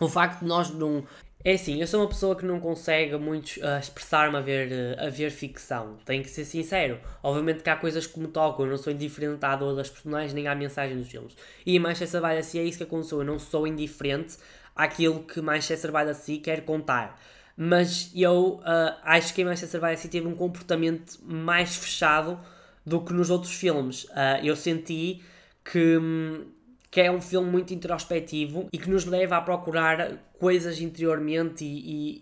o 0.00 0.08
facto 0.08 0.40
de 0.40 0.46
nós 0.46 0.70
não. 0.70 1.04
É 1.46 1.52
assim, 1.52 1.78
eu 1.78 1.86
sou 1.86 2.00
uma 2.00 2.08
pessoa 2.08 2.34
que 2.34 2.46
não 2.46 2.58
consegue 2.58 3.18
muito 3.18 3.58
uh, 3.58 3.78
expressar-me 3.78 4.34
a 4.38 4.40
ver, 4.40 4.72
uh, 4.72 5.06
a 5.06 5.10
ver 5.10 5.30
ficção. 5.30 5.98
Tenho 6.06 6.22
que 6.22 6.30
ser 6.30 6.46
sincero. 6.46 6.98
Obviamente 7.22 7.62
que 7.62 7.68
há 7.68 7.76
coisas 7.76 8.06
que 8.06 8.18
me 8.18 8.28
tocam, 8.28 8.64
eu 8.64 8.70
não 8.70 8.78
sou 8.78 8.90
indiferente 8.90 9.44
à 9.44 9.54
dor 9.54 9.76
das 9.76 9.90
personagens 9.90 10.32
nem 10.32 10.48
à 10.48 10.54
mensagem 10.54 10.96
dos 10.96 11.06
filmes. 11.06 11.36
E 11.66 11.78
Manchester 11.78 12.22
by 12.22 12.28
the 12.28 12.42
Sea 12.42 12.62
é 12.62 12.64
isso 12.64 12.78
que 12.78 12.84
aconteceu. 12.84 13.18
Eu 13.18 13.26
não 13.26 13.38
sou 13.38 13.66
indiferente 13.66 14.38
àquilo 14.74 15.22
que 15.22 15.42
Manchester 15.42 15.92
by 15.92 16.06
the 16.06 16.14
Sea 16.14 16.40
quer 16.40 16.64
contar 16.64 17.20
mas 17.56 18.10
eu 18.14 18.60
uh, 18.60 18.96
acho 19.02 19.32
que 19.32 19.42
em 19.42 19.44
Manchester 19.44 19.80
by 19.80 19.88
the 19.88 19.96
Sea 19.96 20.10
teve 20.10 20.26
um 20.26 20.34
comportamento 20.34 21.18
mais 21.24 21.76
fechado 21.76 22.38
do 22.84 23.00
que 23.00 23.12
nos 23.12 23.30
outros 23.30 23.52
filmes. 23.52 24.04
Uh, 24.04 24.42
eu 24.42 24.56
senti 24.56 25.22
que, 25.64 25.98
que 26.90 27.00
é 27.00 27.10
um 27.10 27.20
filme 27.20 27.50
muito 27.50 27.72
introspectivo 27.72 28.68
e 28.72 28.78
que 28.78 28.90
nos 28.90 29.04
leva 29.04 29.36
a 29.36 29.40
procurar 29.40 30.32
coisas 30.38 30.80
interiormente 30.80 31.64
e, 31.64 32.18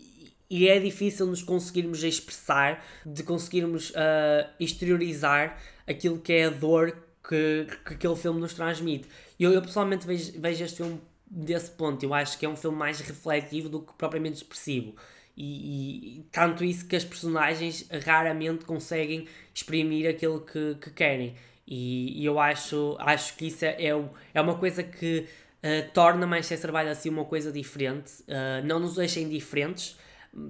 e, 0.51 0.64
e 0.64 0.68
é 0.68 0.79
difícil 0.79 1.27
nos 1.27 1.42
conseguirmos 1.42 2.05
expressar, 2.05 2.85
de 3.05 3.23
conseguirmos 3.23 3.90
uh, 3.90 4.49
exteriorizar 4.61 5.59
aquilo 5.87 6.18
que 6.18 6.33
é 6.33 6.45
a 6.45 6.51
dor 6.51 6.97
que, 7.27 7.66
que 7.87 7.95
aquele 7.95 8.16
filme 8.16 8.40
nos 8.40 8.55
transmite. 8.55 9.09
Eu, 9.40 9.51
eu 9.53 9.62
pessoalmente 9.62 10.07
vejo, 10.07 10.33
vejo 10.38 10.64
este 10.64 10.77
filme 10.77 11.01
desse 11.27 11.71
ponto. 11.71 12.05
Eu 12.05 12.12
acho 12.12 12.38
que 12.38 12.45
é 12.45 12.49
um 12.49 12.57
filme 12.57 12.77
mais 12.77 13.01
refletivo 13.01 13.68
do 13.68 13.81
que 13.81 13.92
propriamente 13.95 14.37
expressivo. 14.37 14.95
E, 15.37 16.18
e, 16.18 16.23
tanto 16.31 16.62
isso 16.62 16.87
que 16.87 16.95
as 16.95 17.05
personagens 17.05 17.88
raramente 18.05 18.64
conseguem 18.64 19.27
exprimir 19.55 20.09
aquilo 20.09 20.40
que, 20.40 20.77
que 20.81 20.90
querem. 20.90 21.35
E, 21.66 22.21
e 22.21 22.25
eu 22.25 22.38
acho, 22.38 22.97
acho 22.99 23.37
que 23.37 23.47
isso 23.47 23.64
é, 23.64 23.77
é, 23.83 24.05
é 24.35 24.40
uma 24.40 24.57
coisa 24.57 24.83
que 24.83 25.27
uh, 25.62 25.90
torna 25.92 26.27
Manchester 26.27 26.71
by 26.71 26.85
the 26.85 26.95
Sea 26.95 27.11
uma 27.11 27.25
coisa 27.25 27.51
diferente, 27.51 28.12
uh, 28.23 28.64
não 28.64 28.79
nos 28.79 28.97
deixa 28.97 29.21
indiferentes. 29.21 29.97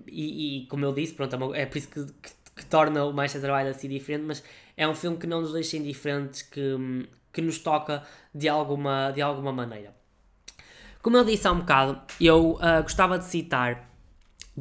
E, 0.08 0.62
e, 0.62 0.66
como 0.66 0.84
eu 0.84 0.92
disse, 0.92 1.12
pronto, 1.12 1.54
é, 1.54 1.62
é 1.62 1.66
por 1.66 1.78
isso 1.78 1.88
que, 1.88 2.04
que, 2.04 2.30
que, 2.56 2.66
torna 2.66 3.04
o 3.04 3.12
Manchester 3.12 3.50
by 3.56 3.64
the 3.64 3.72
Sea 3.72 3.88
diferente, 3.88 4.24
mas 4.24 4.42
é 4.76 4.86
um 4.88 4.94
filme 4.94 5.16
que 5.16 5.26
não 5.26 5.42
nos 5.42 5.52
deixa 5.52 5.76
indiferentes, 5.76 6.42
que, 6.42 7.08
que 7.32 7.40
nos 7.40 7.58
toca 7.58 8.02
de 8.34 8.48
alguma, 8.48 9.12
de 9.12 9.22
alguma 9.22 9.52
maneira. 9.52 9.94
Como 11.00 11.16
eu 11.16 11.24
disse 11.24 11.46
há 11.46 11.52
um 11.52 11.60
bocado, 11.60 12.00
eu 12.20 12.52
uh, 12.52 12.82
gostava 12.82 13.18
de 13.18 13.24
citar 13.24 13.91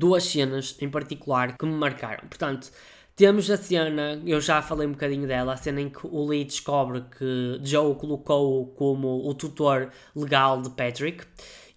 duas 0.01 0.23
cenas 0.23 0.75
em 0.81 0.89
particular 0.89 1.55
que 1.55 1.63
me 1.63 1.73
marcaram. 1.73 2.27
Portanto, 2.27 2.71
temos 3.15 3.51
a 3.51 3.55
cena, 3.55 4.19
eu 4.25 4.41
já 4.41 4.59
falei 4.63 4.87
um 4.87 4.93
bocadinho 4.93 5.27
dela, 5.27 5.53
a 5.53 5.57
cena 5.57 5.79
em 5.79 5.89
que 5.89 6.07
o 6.07 6.25
Lee 6.25 6.43
descobre 6.43 7.03
que 7.17 7.59
Joe 7.63 7.93
colocou 7.93 8.65
como 8.69 9.29
o 9.29 9.33
tutor 9.35 9.91
legal 10.15 10.59
de 10.59 10.71
Patrick. 10.71 11.23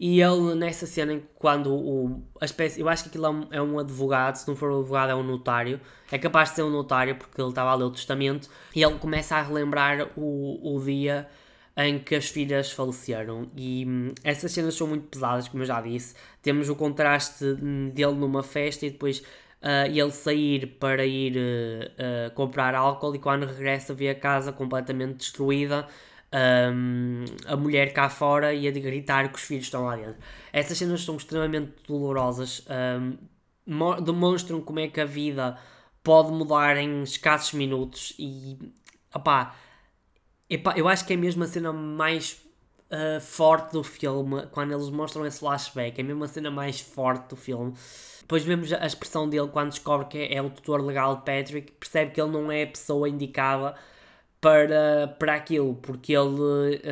E 0.00 0.22
ele, 0.22 0.54
nessa 0.54 0.86
cena, 0.86 1.20
quando 1.34 1.72
o, 1.72 2.22
a 2.40 2.46
espécie, 2.46 2.80
eu 2.80 2.88
acho 2.88 3.04
que 3.04 3.08
aquilo 3.10 3.26
é 3.26 3.30
um, 3.30 3.46
é 3.50 3.62
um, 3.62 3.78
advogado, 3.78 4.36
se 4.36 4.48
não 4.48 4.56
for 4.56 4.70
um 4.72 4.80
advogado, 4.80 5.10
é 5.10 5.14
um 5.14 5.22
notário. 5.22 5.78
É 6.10 6.16
capaz 6.16 6.48
de 6.48 6.56
ser 6.56 6.62
um 6.62 6.70
notário, 6.70 7.16
porque 7.16 7.40
ele 7.40 7.50
estava 7.50 7.70
a 7.70 7.74
ler 7.74 7.84
o 7.84 7.90
testamento. 7.90 8.48
E 8.74 8.82
ele 8.82 8.98
começa 8.98 9.36
a 9.36 9.42
relembrar 9.42 10.08
o, 10.16 10.76
o 10.76 10.82
dia 10.82 11.28
em 11.76 11.98
que 11.98 12.14
as 12.14 12.28
filhas 12.28 12.70
faleceram. 12.70 13.50
E 13.56 13.84
hum, 13.86 14.12
essas 14.22 14.52
cenas 14.52 14.74
são 14.74 14.86
muito 14.86 15.08
pesadas, 15.08 15.48
como 15.48 15.62
eu 15.62 15.66
já 15.66 15.80
disse. 15.80 16.14
Temos 16.42 16.68
o 16.68 16.76
contraste 16.76 17.44
hum, 17.44 17.90
dele 17.90 18.14
numa 18.14 18.42
festa 18.42 18.86
e 18.86 18.90
depois 18.90 19.18
uh, 19.64 19.88
ele 19.88 20.10
sair 20.10 20.66
para 20.78 21.04
ir 21.04 21.36
uh, 21.36 22.28
uh, 22.28 22.34
comprar 22.34 22.74
álcool 22.74 23.14
e 23.14 23.18
quando 23.18 23.46
regressa 23.46 23.94
vê 23.94 24.10
a 24.10 24.14
casa 24.14 24.52
completamente 24.52 25.16
destruída. 25.18 25.86
Um, 26.36 27.24
a 27.46 27.56
mulher 27.56 27.92
cá 27.92 28.08
fora 28.08 28.52
e 28.52 28.66
a 28.66 28.72
de 28.72 28.80
gritar 28.80 29.28
que 29.28 29.36
os 29.36 29.42
filhos 29.42 29.66
estão 29.66 29.84
lá 29.84 29.94
dentro. 29.94 30.16
Essas 30.52 30.76
cenas 30.76 31.02
são 31.02 31.16
extremamente 31.16 31.72
dolorosas, 31.86 32.66
um, 32.98 34.02
demonstram 34.02 34.60
como 34.60 34.80
é 34.80 34.88
que 34.88 35.00
a 35.00 35.04
vida 35.04 35.56
pode 36.02 36.32
mudar 36.32 36.76
em 36.76 37.04
escassos 37.04 37.52
minutos 37.52 38.14
e 38.18 38.58
opá, 39.14 39.54
Epá, 40.48 40.74
eu 40.76 40.86
acho 40.88 41.06
que 41.06 41.14
é 41.14 41.16
mesmo 41.16 41.42
a 41.44 41.46
cena 41.46 41.72
mais 41.72 42.44
uh, 42.90 43.20
forte 43.20 43.72
do 43.72 43.82
filme, 43.82 44.46
quando 44.50 44.72
eles 44.72 44.90
mostram 44.90 45.24
esse 45.26 45.40
flashback, 45.40 45.98
é 45.98 46.02
mesmo 46.02 46.24
a 46.24 46.28
cena 46.28 46.50
mais 46.50 46.80
forte 46.80 47.28
do 47.30 47.36
filme. 47.36 47.72
Depois 48.20 48.42
vemos 48.42 48.72
a 48.72 48.86
expressão 48.86 49.28
dele 49.28 49.48
quando 49.48 49.70
descobre 49.70 50.06
que 50.06 50.34
é, 50.34 50.40
o 50.40 50.50
tutor 50.50 50.80
legal 50.82 51.16
de 51.16 51.22
Patrick, 51.22 51.72
percebe 51.72 52.12
que 52.12 52.20
ele 52.20 52.30
não 52.30 52.50
é 52.50 52.62
a 52.62 52.66
pessoa 52.66 53.08
indicada 53.08 53.74
para, 54.40 55.08
para 55.18 55.34
aquilo, 55.34 55.74
porque 55.76 56.12
ele, 56.12 56.82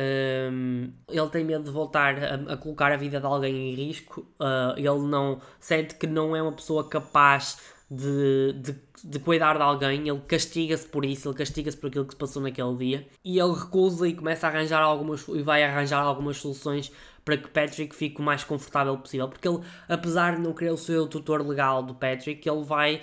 um, 0.51 0.91
ele 1.07 1.29
tem 1.29 1.43
medo 1.43 1.63
de 1.65 1.69
voltar 1.69 2.15
a, 2.17 2.53
a, 2.53 2.57
colocar 2.57 2.91
a 2.91 2.97
vida 2.97 3.19
de 3.19 3.25
alguém 3.25 3.71
em 3.71 3.75
risco, 3.75 4.21
uh, 4.39 4.75
ele 4.75 5.07
não 5.07 5.39
sente 5.59 5.95
que 5.95 6.07
não 6.07 6.35
é 6.35 6.41
uma 6.41 6.51
pessoa 6.51 6.87
capaz 6.89 7.59
de, 7.95 8.53
de, 8.53 8.75
de 9.03 9.19
cuidar 9.19 9.55
de 9.55 9.61
alguém, 9.61 10.07
ele 10.07 10.21
castiga-se 10.21 10.87
por 10.87 11.05
isso, 11.05 11.29
ele 11.29 11.37
castiga-se 11.37 11.77
por 11.77 11.87
aquilo 11.87 12.05
que 12.05 12.13
se 12.13 12.17
passou 12.17 12.41
naquele 12.41 12.75
dia 12.75 13.07
e 13.23 13.39
ele 13.39 13.53
recusa 13.53 14.07
e 14.07 14.13
começa 14.13 14.47
a 14.47 14.49
arranjar 14.49 14.81
algumas 14.81 15.27
e 15.27 15.41
vai 15.41 15.63
arranjar 15.63 16.01
algumas 16.01 16.37
soluções 16.37 16.91
para 17.23 17.37
que 17.37 17.47
Patrick 17.49 17.95
fique 17.95 18.19
o 18.19 18.23
mais 18.23 18.43
confortável 18.43 18.97
possível, 18.97 19.29
porque 19.29 19.47
ele, 19.47 19.59
apesar 19.87 20.35
de 20.35 20.41
não 20.41 20.53
querer 20.53 20.75
ser 20.77 20.97
o 20.97 21.07
tutor 21.07 21.45
legal 21.47 21.81
do 21.81 21.93
Patrick, 21.93 22.47
ele 22.47 22.63
vai 22.63 23.01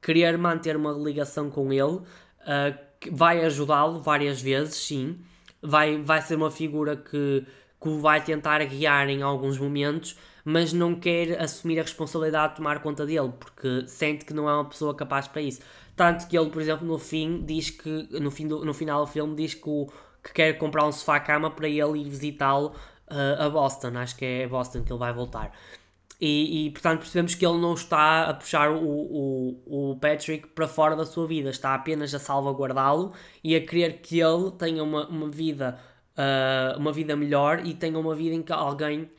querer 0.00 0.38
manter 0.38 0.76
uma 0.76 0.92
ligação 0.92 1.50
com 1.50 1.72
ele, 1.72 1.82
uh, 1.82 2.78
vai 3.10 3.44
ajudá-lo 3.44 4.00
várias 4.00 4.40
vezes, 4.40 4.76
sim, 4.76 5.18
vai, 5.60 6.00
vai 6.00 6.22
ser 6.22 6.36
uma 6.36 6.50
figura 6.50 6.96
que, 6.96 7.44
que 7.80 7.88
o 7.88 8.00
vai 8.00 8.22
tentar 8.22 8.64
guiar 8.64 9.08
em 9.10 9.20
alguns 9.20 9.58
momentos, 9.58 10.16
mas 10.50 10.72
não 10.72 10.94
quer 10.94 11.38
assumir 11.42 11.78
a 11.78 11.82
responsabilidade 11.82 12.54
de 12.54 12.56
tomar 12.56 12.80
conta 12.80 13.04
dele, 13.04 13.30
porque 13.38 13.86
sente 13.86 14.24
que 14.24 14.32
não 14.32 14.48
é 14.48 14.54
uma 14.54 14.64
pessoa 14.64 14.94
capaz 14.94 15.28
para 15.28 15.42
isso. 15.42 15.60
Tanto 15.94 16.26
que 16.26 16.38
ele, 16.38 16.48
por 16.48 16.62
exemplo, 16.62 16.86
no 16.86 16.98
fim, 16.98 17.44
diz 17.44 17.68
que, 17.68 18.08
no, 18.18 18.30
fim 18.30 18.48
do, 18.48 18.64
no 18.64 18.72
final 18.72 19.04
do 19.04 19.06
filme, 19.06 19.36
diz 19.36 19.52
que, 19.52 19.68
o, 19.68 19.86
que 20.24 20.32
quer 20.32 20.54
comprar 20.54 20.86
um 20.86 20.92
sofá-cama 20.92 21.50
para 21.50 21.68
ele 21.68 21.98
ir 21.98 22.08
visitá-lo 22.08 22.68
uh, 23.10 23.42
a 23.42 23.50
Boston. 23.50 23.88
Acho 23.98 24.16
que 24.16 24.24
é 24.24 24.48
Boston 24.48 24.82
que 24.84 24.90
ele 24.90 24.98
vai 24.98 25.12
voltar. 25.12 25.52
E, 26.18 26.68
e, 26.68 26.70
portanto 26.70 27.00
percebemos 27.00 27.34
que 27.34 27.44
ele 27.44 27.58
não 27.58 27.74
está 27.74 28.30
a 28.30 28.32
puxar 28.32 28.70
o, 28.70 28.82
o, 28.82 29.90
o 29.92 29.96
Patrick 30.00 30.48
para 30.48 30.66
fora 30.66 30.96
da 30.96 31.04
sua 31.04 31.26
vida, 31.26 31.50
está 31.50 31.74
apenas 31.74 32.14
a 32.14 32.18
salvaguardá-lo 32.18 33.12
e 33.44 33.54
a 33.54 33.60
querer 33.60 34.00
que 34.00 34.18
ele 34.18 34.50
tenha 34.52 34.82
uma, 34.82 35.06
uma 35.08 35.28
vida 35.28 35.78
uh, 36.16 36.78
uma 36.78 36.92
vida 36.92 37.14
melhor 37.14 37.64
e 37.64 37.74
tenha 37.74 37.98
uma 37.98 38.14
vida 38.14 38.34
em 38.34 38.42
que 38.42 38.52
alguém 38.52 39.10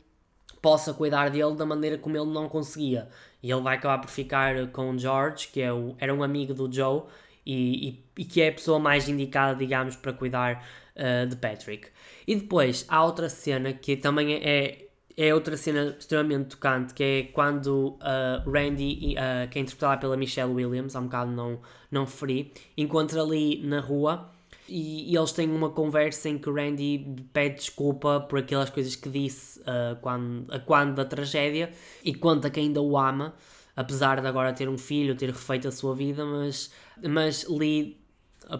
possa 0.60 0.92
cuidar 0.92 1.30
dele 1.30 1.54
da 1.54 1.66
maneira 1.66 1.98
como 1.98 2.16
ele 2.16 2.30
não 2.30 2.48
conseguia. 2.48 3.08
E 3.42 3.50
ele 3.50 3.60
vai 3.62 3.76
acabar 3.76 3.98
por 3.98 4.10
ficar 4.10 4.68
com 4.68 4.90
o 4.90 4.98
George, 4.98 5.48
que 5.48 5.60
é 5.60 5.72
o, 5.72 5.94
era 5.98 6.14
um 6.14 6.22
amigo 6.22 6.52
do 6.52 6.70
Joe 6.70 7.02
e, 7.44 7.88
e, 7.88 8.04
e 8.18 8.24
que 8.24 8.40
é 8.40 8.48
a 8.48 8.52
pessoa 8.52 8.78
mais 8.78 9.08
indicada, 9.08 9.56
digamos, 9.58 9.96
para 9.96 10.12
cuidar 10.12 10.64
uh, 10.96 11.26
de 11.26 11.36
Patrick. 11.36 11.88
E 12.26 12.36
depois 12.36 12.84
há 12.88 13.04
outra 13.04 13.28
cena 13.28 13.72
que 13.72 13.96
também 13.96 14.34
é, 14.34 14.86
é 15.16 15.34
outra 15.34 15.56
cena 15.56 15.96
extremamente 15.98 16.50
tocante, 16.50 16.92
que 16.92 17.02
é 17.02 17.22
quando 17.32 17.98
uh, 17.98 18.50
Randy, 18.50 19.14
uh, 19.14 19.48
que 19.48 19.58
é 19.58 19.62
interpretada 19.62 20.00
pela 20.00 20.16
Michelle 20.16 20.52
Williams, 20.52 20.94
há 20.94 21.00
um 21.00 21.04
bocado 21.04 21.30
não, 21.30 21.60
não 21.90 22.04
referi, 22.04 22.52
encontra 22.76 23.22
ali 23.22 23.62
na 23.64 23.80
rua 23.80 24.30
e, 24.70 25.12
e, 25.12 25.16
eles 25.16 25.32
têm 25.32 25.50
uma 25.50 25.70
conversa 25.70 26.28
em 26.28 26.38
que 26.38 26.48
o 26.48 26.54
Randy 26.54 27.04
pede 27.32 27.56
desculpa 27.56 28.20
por 28.20 28.38
aquelas 28.38 28.70
coisas 28.70 28.94
que 28.94 29.08
disse 29.08 29.58
uh, 29.60 29.96
quando, 30.00 30.52
a 30.52 30.60
quando 30.60 30.94
da 30.94 31.04
tragédia 31.04 31.72
e 32.04 32.14
conta 32.14 32.48
que 32.48 32.60
ainda 32.60 32.80
o 32.80 32.96
ama, 32.96 33.34
apesar 33.74 34.20
de 34.20 34.26
agora 34.28 34.52
ter 34.52 34.68
um 34.68 34.78
filho, 34.78 35.16
ter 35.16 35.30
refeito 35.30 35.66
a 35.66 35.72
sua 35.72 35.94
vida, 35.94 36.24
mas, 36.24 36.70
mas 37.02 37.46
Lee 37.48 38.00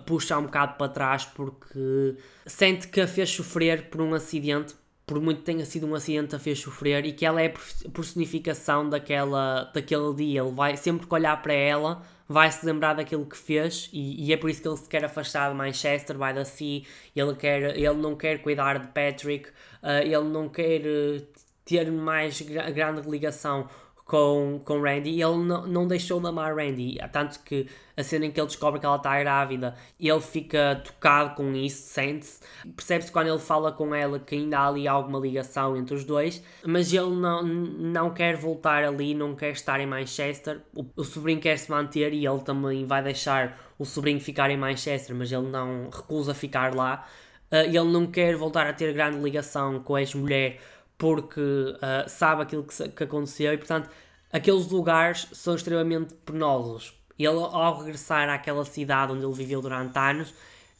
puxa 0.07 0.37
um 0.39 0.43
bocado 0.43 0.77
para 0.77 0.89
trás 0.89 1.25
porque 1.25 2.17
sente 2.45 2.89
que 2.89 3.01
a 3.01 3.07
fez 3.07 3.31
sofrer 3.31 3.89
por 3.89 4.01
um 4.01 4.13
acidente, 4.13 4.75
por 5.07 5.21
muito 5.21 5.39
que 5.39 5.45
tenha 5.45 5.65
sido 5.65 5.87
um 5.87 5.95
acidente 5.95 6.35
a 6.35 6.39
fez 6.39 6.59
sofrer 6.59 7.05
e 7.07 7.13
que 7.13 7.25
ela 7.25 7.41
é 7.41 7.47
a 7.47 7.91
personificação 7.91 8.89
daquela, 8.89 9.71
daquele 9.75 10.15
dia. 10.15 10.43
Ele 10.43 10.53
vai 10.53 10.77
sempre 10.77 11.07
que 11.07 11.15
olhar 11.15 11.41
para 11.41 11.55
ela 11.55 12.03
vai 12.31 12.49
se 12.53 12.65
lembrar 12.65 12.95
daquilo 12.95 13.27
que 13.27 13.37
fez 13.37 13.91
e, 13.93 14.25
e, 14.25 14.33
é 14.33 14.37
por 14.37 14.49
isso 14.49 14.63
que 14.63 14.69
ele 14.69 14.77
se 14.77 14.89
quer 14.89 15.05
afastar 15.05 15.51
de 15.51 15.57
Manchester, 15.57 16.17
vai 16.17 16.33
da 16.33 16.45
Sea, 16.45 16.83
ele, 17.17 17.35
quer, 17.35 17.77
ele 17.77 17.95
não 17.95 18.15
quer 18.15 18.41
cuidar 18.41 18.79
de 18.79 18.87
Patrick, 18.87 19.49
uh, 19.83 19.99
ele 20.01 20.29
não 20.29 20.49
quer 20.49 20.81
uh, 20.83 21.27
ter 21.65 21.91
mais 21.91 22.41
gra 22.41 22.71
grande 22.71 23.11
ligação 23.11 23.69
com, 24.11 24.61
com 24.65 24.83
Randy 24.83 25.23
ele 25.23 25.37
não, 25.37 25.65
não 25.69 25.87
deixou 25.87 26.19
de 26.19 26.27
amar 26.27 26.57
Randy. 26.57 26.99
Tanto 27.13 27.39
que 27.45 27.69
a 27.97 28.03
cena 28.03 28.27
em 28.27 28.33
que 28.33 28.41
ele 28.41 28.49
descobre 28.49 28.81
que 28.81 28.85
ela 28.85 28.97
está 28.97 29.17
grávida, 29.21 29.77
ele 30.01 30.21
fica 30.21 30.83
tocado 30.85 31.37
com 31.37 31.55
isso, 31.55 31.93
sente-se. 31.93 32.41
Percebe-se 32.75 33.13
quando 33.13 33.29
ele 33.29 33.39
fala 33.39 33.71
com 33.71 33.95
ela 33.95 34.19
que 34.19 34.35
ainda 34.35 34.59
há 34.59 34.67
ali 34.67 34.89
alguma 34.89 35.21
ligação 35.21 35.77
entre 35.77 35.95
os 35.95 36.05
dois, 36.05 36.43
mas 36.67 36.93
ele 36.93 37.11
não, 37.11 37.45
não 37.45 38.11
quer 38.13 38.37
voltar 38.37 38.83
ali, 38.83 39.15
não 39.15 39.37
quer 39.37 39.53
estar 39.53 39.79
em 39.79 39.87
Manchester. 39.87 40.61
O, 40.75 40.85
o 40.97 41.05
sobrinho 41.05 41.41
quer 41.41 41.57
se 41.57 41.71
manter 41.71 42.13
e 42.13 42.27
ele 42.27 42.41
também 42.41 42.85
vai 42.85 43.05
deixar 43.05 43.61
o 43.79 43.85
sobrinho 43.85 44.21
ficar 44.21 44.51
em 44.51 44.57
Manchester, 44.57 45.15
mas 45.15 45.31
ele 45.31 45.47
não 45.47 45.89
recusa 45.89 46.35
ficar 46.35 46.75
lá. 46.75 47.07
Uh, 47.53 47.67
ele 47.67 47.93
não 47.93 48.09
quer 48.09 48.35
voltar 48.35 48.67
a 48.67 48.73
ter 48.73 48.93
grande 48.93 49.21
ligação 49.21 49.81
com 49.85 49.95
a 49.95 50.01
ex-mulher 50.01 50.59
porque 51.01 51.41
uh, 51.41 52.09
sabe 52.09 52.43
aquilo 52.43 52.63
que, 52.63 52.89
que, 52.91 53.05
aconteceu 53.05 53.55
e, 53.55 53.57
portanto, 53.57 53.89
aqueles 54.31 54.69
lugares 54.69 55.27
são 55.33 55.55
extremamente 55.55 56.13
penosos. 56.27 56.93
Ele, 57.19 57.39
ao 57.39 57.79
regressar 57.79 58.29
àquela 58.29 58.67
cidade 58.67 59.13
onde 59.13 59.25
ele 59.25 59.33
viveu 59.33 59.63
durante 59.63 59.99
anos, 59.99 60.35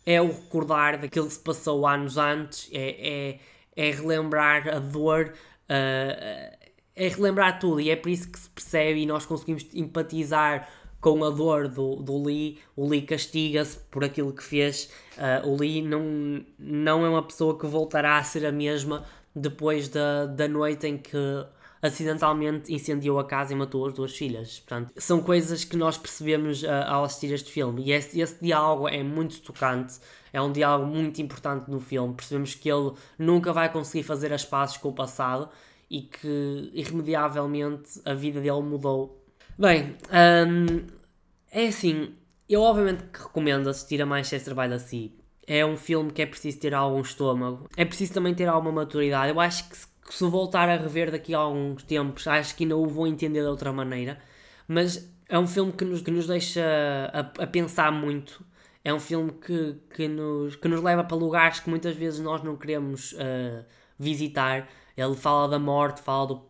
é 0.05 0.21
o 0.21 0.27
recordar 0.27 1.01
daquilo 1.01 1.27
que 1.27 1.33
se 1.33 1.41
passou 1.41 1.87
anos 1.87 2.19
antes, 2.19 2.69
é, 2.71 3.39
é, 3.77 3.89
é 3.89 3.91
relembrar 3.91 4.69
a 4.69 4.79
dor, 4.79 5.33
uh, 5.33 6.57
é 6.95 7.09
relembrar 7.09 7.59
tudo, 7.59 7.81
e 7.81 7.89
é 7.89 7.97
por 7.97 8.11
isso 8.11 8.31
que 8.31 8.39
se 8.39 8.51
percebe 8.51 9.01
e 9.01 9.07
nós 9.07 9.25
conseguimos 9.25 9.67
empatizar 9.73 10.69
com 11.01 11.25
a 11.25 11.31
dor 11.31 11.67
do, 11.67 11.97
do 11.97 12.23
Lee. 12.23 12.59
O 12.77 12.87
Lee 12.87 13.01
castiga-se 13.01 13.79
por 13.91 14.05
aquilo 14.05 14.35
que 14.35 14.45
fez. 14.45 14.91
Uh, 15.17 15.49
o 15.49 15.57
Lee 15.57 15.81
não, 15.81 16.45
não 16.59 17.07
é 17.07 17.09
uma 17.09 17.23
pessoa 17.23 17.59
que 17.59 17.67
voltará 17.67 18.19
a 18.19 18.23
ser 18.23 18.45
a 18.45 18.53
mesma 18.53 19.07
depois 19.35 19.89
da, 19.89 20.27
da 20.27 20.49
noite 20.49 20.87
em 20.87 20.99
que 20.99 21.17
acidentalmente 21.83 22.73
incendiou 22.73 23.19
a 23.19 23.25
casa 23.25 23.53
e 23.53 23.57
matou 23.57 23.87
as 23.87 23.95
duas 23.95 24.15
filhas. 24.17 24.61
Portanto, 24.61 24.93
são 24.97 25.23
coisas 25.23 25.65
que 25.65 25.77
nós 25.77 25.97
percebemos 25.97 26.63
uh, 26.63 26.69
ao 26.87 27.05
assistir 27.05 27.33
este 27.33 27.51
filme. 27.51 27.85
E 27.85 27.93
esse, 27.93 28.21
esse 28.21 28.43
diálogo 28.43 28.89
é 28.89 29.03
muito 29.03 29.41
tocante, 29.41 29.99
é 30.33 30.41
um 30.41 30.53
diálogo 30.53 30.87
muito 30.87 31.23
importante 31.23 31.71
no 31.71 31.81
filme. 31.81 32.15
Percebemos 32.15 32.55
que 32.55 32.71
ele 32.71 32.93
nunca 33.19 33.53
vai 33.53 33.73
conseguir 33.73 34.03
fazer 34.03 34.33
as 34.33 34.45
pazes 34.45 34.77
com 34.77 34.91
o 34.91 34.93
passado 34.93 35.49
e 35.89 36.03
que 36.03 36.71
irremediavelmente 36.75 38.01
a 38.05 38.15
vida 38.15 38.41
dele 38.41 38.63
mudou. 38.63 39.25
Bem, 39.59 39.97
um, 40.49 40.87
é 41.51 41.67
assim, 41.67 42.15
eu 42.49 42.61
obviamente 42.61 43.05
que 43.05 43.23
recomendo 43.23 43.69
assistir 43.69 44.01
a 44.01 44.07
Manchester 44.07 44.55
by 44.55 44.69
the 44.69 44.79
Sea 44.79 45.20
é 45.53 45.67
um 45.67 45.77
filme 45.77 46.13
que 46.13 46.23
é 46.23 46.27
preciso 46.27 46.61
ter 46.61 46.73
algum 46.73 47.01
estômago. 47.01 47.69
É 47.77 47.85
preciso 47.85 48.15
também 48.15 48.33
ter 48.33 48.47
alguma 48.47 48.71
maturidade. 48.71 49.33
Eu 49.33 49.41
acho 49.41 49.69
que 49.69 49.77
se, 49.77 49.89
se 50.09 50.25
voltar 50.25 50.69
a 50.69 50.77
rever 50.77 51.11
daqui 51.11 51.35
a 51.35 51.39
alguns 51.39 51.83
tempos, 51.83 52.25
acho 52.29 52.55
que 52.55 52.63
ainda 52.63 52.77
o 52.77 52.87
vou 52.87 53.05
entender 53.05 53.41
de 53.41 53.49
outra 53.49 53.73
maneira. 53.73 54.17
Mas 54.69 55.13
é 55.29 55.37
um 55.37 55.49
filme 55.49 55.73
que 55.73 55.85
nos, 55.85 56.03
que 56.03 56.11
nos 56.13 56.29
deixa 56.29 56.63
a, 57.13 57.43
a 57.43 57.47
pensar 57.49 57.91
muito. 57.91 58.45
É 58.85 58.95
um 58.95 59.01
filme 59.01 59.33
que, 59.33 59.77
que, 59.93 60.07
nos, 60.07 60.55
que 60.55 60.69
nos 60.69 60.81
leva 60.81 61.03
para 61.03 61.17
lugares 61.17 61.59
que 61.59 61.69
muitas 61.69 61.97
vezes 61.97 62.21
nós 62.21 62.45
não 62.45 62.57
queremos 62.57 63.13
uh, 63.15 63.65
visitar. 63.99 64.69
Ele 64.97 65.17
fala 65.17 65.49
da 65.49 65.59
morte, 65.59 66.01
fala 66.01 66.29
do, 66.29 66.43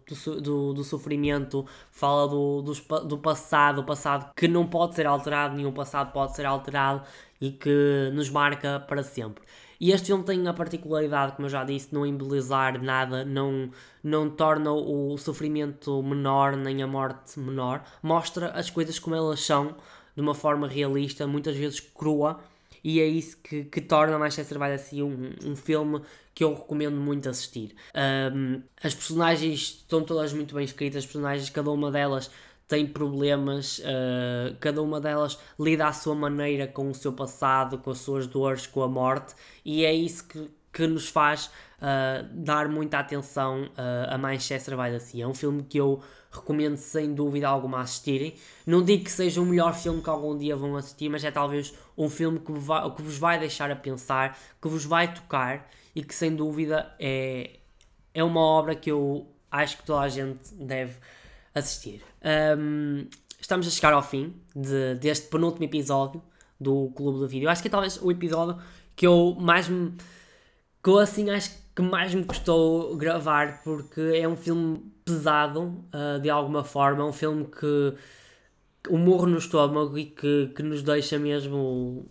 do, 0.42 0.74
do 0.74 0.84
sofrimento, 0.84 1.64
fala 1.90 2.28
do, 2.28 2.62
do, 2.62 2.74
do 3.06 3.18
passado, 3.18 3.80
o 3.80 3.84
passado 3.84 4.30
que 4.36 4.46
não 4.46 4.66
pode 4.66 4.94
ser 4.94 5.06
alterado, 5.06 5.56
nenhum 5.56 5.72
passado 5.72 6.12
pode 6.12 6.34
ser 6.34 6.44
alterado 6.44 7.02
e 7.40 7.50
que 7.52 8.10
nos 8.12 8.28
marca 8.28 8.78
para 8.80 9.02
sempre. 9.02 9.42
E 9.80 9.92
este 9.92 10.08
filme 10.08 10.22
tem 10.24 10.46
a 10.46 10.52
particularidade, 10.52 11.32
como 11.32 11.46
eu 11.46 11.50
já 11.50 11.64
disse, 11.64 11.88
de 11.88 11.94
não 11.94 12.04
embelezar 12.04 12.82
nada, 12.82 13.24
não, 13.24 13.70
não 14.04 14.28
torna 14.28 14.70
o 14.70 15.16
sofrimento 15.16 16.02
menor 16.02 16.54
nem 16.54 16.82
a 16.82 16.86
morte 16.86 17.40
menor, 17.40 17.82
mostra 18.02 18.50
as 18.50 18.68
coisas 18.68 18.98
como 18.98 19.16
elas 19.16 19.40
são, 19.40 19.74
de 20.14 20.20
uma 20.20 20.34
forma 20.34 20.68
realista, 20.68 21.26
muitas 21.26 21.56
vezes 21.56 21.80
crua, 21.80 22.40
e 22.84 23.00
é 23.00 23.06
isso 23.06 23.38
que, 23.42 23.64
que 23.64 23.80
torna 23.80 24.18
Manchester 24.18 24.58
by 24.58 24.78
Sea 24.78 25.04
um, 25.04 25.32
um 25.44 25.56
filme 25.56 26.02
que 26.34 26.44
eu 26.44 26.54
recomendo 26.54 26.96
muito 26.96 27.28
assistir. 27.28 27.74
Um, 27.94 28.62
as 28.82 28.94
personagens 28.94 29.60
estão 29.80 30.02
todas 30.02 30.32
muito 30.32 30.54
bem 30.54 30.64
escritas, 30.64 31.04
as 31.04 31.06
personagens, 31.06 31.48
cada 31.50 31.70
uma 31.70 31.90
delas 31.90 32.30
tem 32.70 32.86
problemas, 32.86 33.80
uh, 33.80 34.54
cada 34.60 34.80
uma 34.80 35.00
delas 35.00 35.36
lida 35.58 35.88
à 35.88 35.92
sua 35.92 36.14
maneira 36.14 36.68
com 36.68 36.88
o 36.88 36.94
seu 36.94 37.12
passado, 37.12 37.78
com 37.78 37.90
as 37.90 37.98
suas 37.98 38.28
dores, 38.28 38.64
com 38.64 38.80
a 38.84 38.88
morte, 38.88 39.34
e 39.64 39.84
é 39.84 39.92
isso 39.92 40.28
que, 40.28 40.48
que 40.72 40.86
nos 40.86 41.08
faz 41.08 41.46
uh, 41.46 42.24
dar 42.32 42.68
muita 42.68 43.00
atenção 43.00 43.64
uh, 43.64 44.14
a 44.14 44.16
Manchester 44.16 44.76
by 44.76 44.92
the 44.92 45.00
Sea. 45.00 45.24
É 45.24 45.26
um 45.26 45.34
filme 45.34 45.64
que 45.64 45.78
eu 45.78 46.00
recomendo 46.30 46.76
sem 46.76 47.12
dúvida 47.12 47.48
alguma 47.48 47.80
assistirem. 47.80 48.36
Não 48.64 48.84
digo 48.84 49.02
que 49.02 49.10
seja 49.10 49.40
o 49.40 49.44
melhor 49.44 49.74
filme 49.74 50.00
que 50.00 50.08
algum 50.08 50.38
dia 50.38 50.54
vão 50.54 50.76
assistir, 50.76 51.08
mas 51.08 51.24
é 51.24 51.30
talvez 51.32 51.74
um 51.98 52.08
filme 52.08 52.38
que, 52.38 52.52
vai, 52.52 52.88
que 52.94 53.02
vos 53.02 53.18
vai 53.18 53.36
deixar 53.36 53.68
a 53.68 53.74
pensar, 53.74 54.38
que 54.62 54.68
vos 54.68 54.84
vai 54.84 55.12
tocar 55.12 55.68
e 55.92 56.04
que 56.04 56.14
sem 56.14 56.36
dúvida 56.36 56.94
é, 57.00 57.58
é 58.14 58.22
uma 58.22 58.40
obra 58.40 58.76
que 58.76 58.92
eu 58.92 59.26
acho 59.50 59.78
que 59.78 59.82
toda 59.82 60.02
a 60.02 60.08
gente 60.08 60.54
deve 60.54 60.94
assistir. 61.54 62.02
Um, 62.58 63.06
estamos 63.40 63.66
a 63.66 63.70
chegar 63.70 63.92
ao 63.92 64.02
fim 64.02 64.34
de, 64.54 64.94
deste 64.96 65.28
penúltimo 65.28 65.64
episódio 65.64 66.22
do 66.60 66.90
Clube 66.90 67.18
do 67.18 67.28
Vídeo. 67.28 67.48
Acho 67.48 67.62
que 67.62 67.68
é 67.68 67.70
talvez 67.70 68.00
o 68.02 68.10
episódio 68.10 68.60
que 68.94 69.06
eu 69.06 69.36
mais 69.38 69.68
me. 69.68 69.94
que 70.82 70.90
eu 70.90 70.98
assim 70.98 71.30
acho 71.30 71.58
que 71.74 71.82
mais 71.82 72.14
me 72.14 72.24
custou 72.24 72.96
gravar 72.96 73.62
porque 73.62 74.00
é 74.00 74.28
um 74.28 74.36
filme 74.36 74.92
pesado 75.04 75.84
uh, 75.94 76.20
de 76.20 76.28
alguma 76.28 76.62
forma, 76.62 77.02
é 77.02 77.04
um 77.04 77.12
filme 77.12 77.46
que 77.46 77.94
um 78.88 78.98
morro 78.98 79.26
no 79.26 79.38
estômago 79.38 79.98
e 79.98 80.06
que, 80.06 80.52
que 80.54 80.62
nos 80.62 80.82
deixa 80.82 81.18
mesmo 81.18 82.06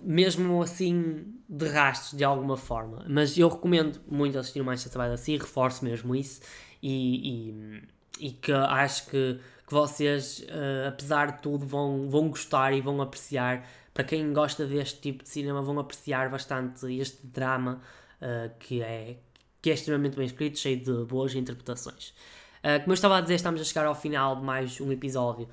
mesmo 0.00 0.62
assim 0.62 1.34
de 1.48 1.66
rastros 1.66 2.16
de 2.16 2.24
alguma 2.24 2.56
forma. 2.56 3.04
Mas 3.08 3.36
eu 3.36 3.48
recomendo 3.48 4.00
muito 4.08 4.38
assistir 4.38 4.60
o 4.60 4.64
by 4.64 4.76
the 4.76 5.16
Sea, 5.16 5.38
reforço 5.38 5.84
mesmo 5.84 6.14
isso 6.14 6.40
e, 6.82 7.50
e 7.50 7.82
e 8.18 8.30
que 8.32 8.52
acho 8.52 9.06
que, 9.06 9.40
que 9.66 9.72
vocês, 9.72 10.40
uh, 10.40 10.88
apesar 10.88 11.32
de 11.32 11.42
tudo, 11.42 11.66
vão, 11.66 12.08
vão 12.08 12.28
gostar 12.28 12.72
e 12.72 12.80
vão 12.80 13.00
apreciar. 13.00 13.66
Para 13.92 14.04
quem 14.04 14.32
gosta 14.32 14.64
deste 14.66 15.00
tipo 15.00 15.24
de 15.24 15.28
cinema, 15.28 15.60
vão 15.62 15.78
apreciar 15.78 16.30
bastante 16.30 16.86
este 16.98 17.26
drama 17.26 17.80
uh, 18.22 18.50
que, 18.58 18.82
é, 18.82 19.16
que 19.60 19.70
é 19.70 19.74
extremamente 19.74 20.16
bem 20.16 20.26
escrito, 20.26 20.58
cheio 20.58 20.82
de 20.82 21.04
boas 21.04 21.34
interpretações. 21.34 22.10
Uh, 22.58 22.80
como 22.80 22.92
eu 22.92 22.94
estava 22.94 23.18
a 23.18 23.20
dizer, 23.20 23.34
estamos 23.34 23.60
a 23.60 23.64
chegar 23.64 23.86
ao 23.86 23.94
final 23.94 24.36
de 24.36 24.42
mais 24.42 24.80
um 24.80 24.92
episódio 24.92 25.48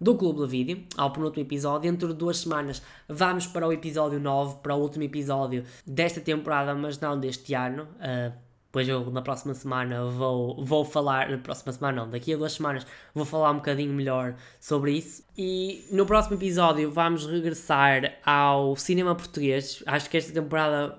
do 0.00 0.16
Clube 0.16 0.46
Vídeo, 0.46 0.84
ao 0.96 1.12
penúltimo 1.12 1.44
episódio. 1.44 1.90
Dentro 1.90 2.08
de 2.08 2.14
duas 2.14 2.38
semanas 2.38 2.82
vamos 3.06 3.46
para 3.46 3.68
o 3.68 3.72
episódio 3.72 4.18
9, 4.18 4.56
para 4.62 4.74
o 4.74 4.80
último 4.80 5.04
episódio 5.04 5.64
desta 5.86 6.20
temporada, 6.20 6.74
mas 6.74 6.98
não 6.98 7.20
deste 7.20 7.54
ano. 7.54 7.86
Uh, 7.96 8.49
Pois 8.72 8.88
eu 8.88 9.10
na 9.10 9.20
próxima 9.20 9.52
semana 9.52 10.04
vou, 10.04 10.64
vou 10.64 10.84
falar, 10.84 11.28
na 11.28 11.38
próxima 11.38 11.72
semana 11.72 12.02
não, 12.02 12.10
daqui 12.10 12.32
a 12.32 12.36
duas 12.36 12.52
semanas 12.52 12.86
vou 13.12 13.24
falar 13.24 13.50
um 13.50 13.56
bocadinho 13.56 13.92
melhor 13.92 14.36
sobre 14.60 14.92
isso. 14.92 15.24
E 15.36 15.84
no 15.90 16.06
próximo 16.06 16.36
episódio 16.36 16.88
vamos 16.90 17.26
regressar 17.26 18.14
ao 18.24 18.76
cinema 18.76 19.14
português. 19.16 19.82
Acho 19.86 20.08
que 20.08 20.16
esta 20.16 20.32
temporada 20.32 20.96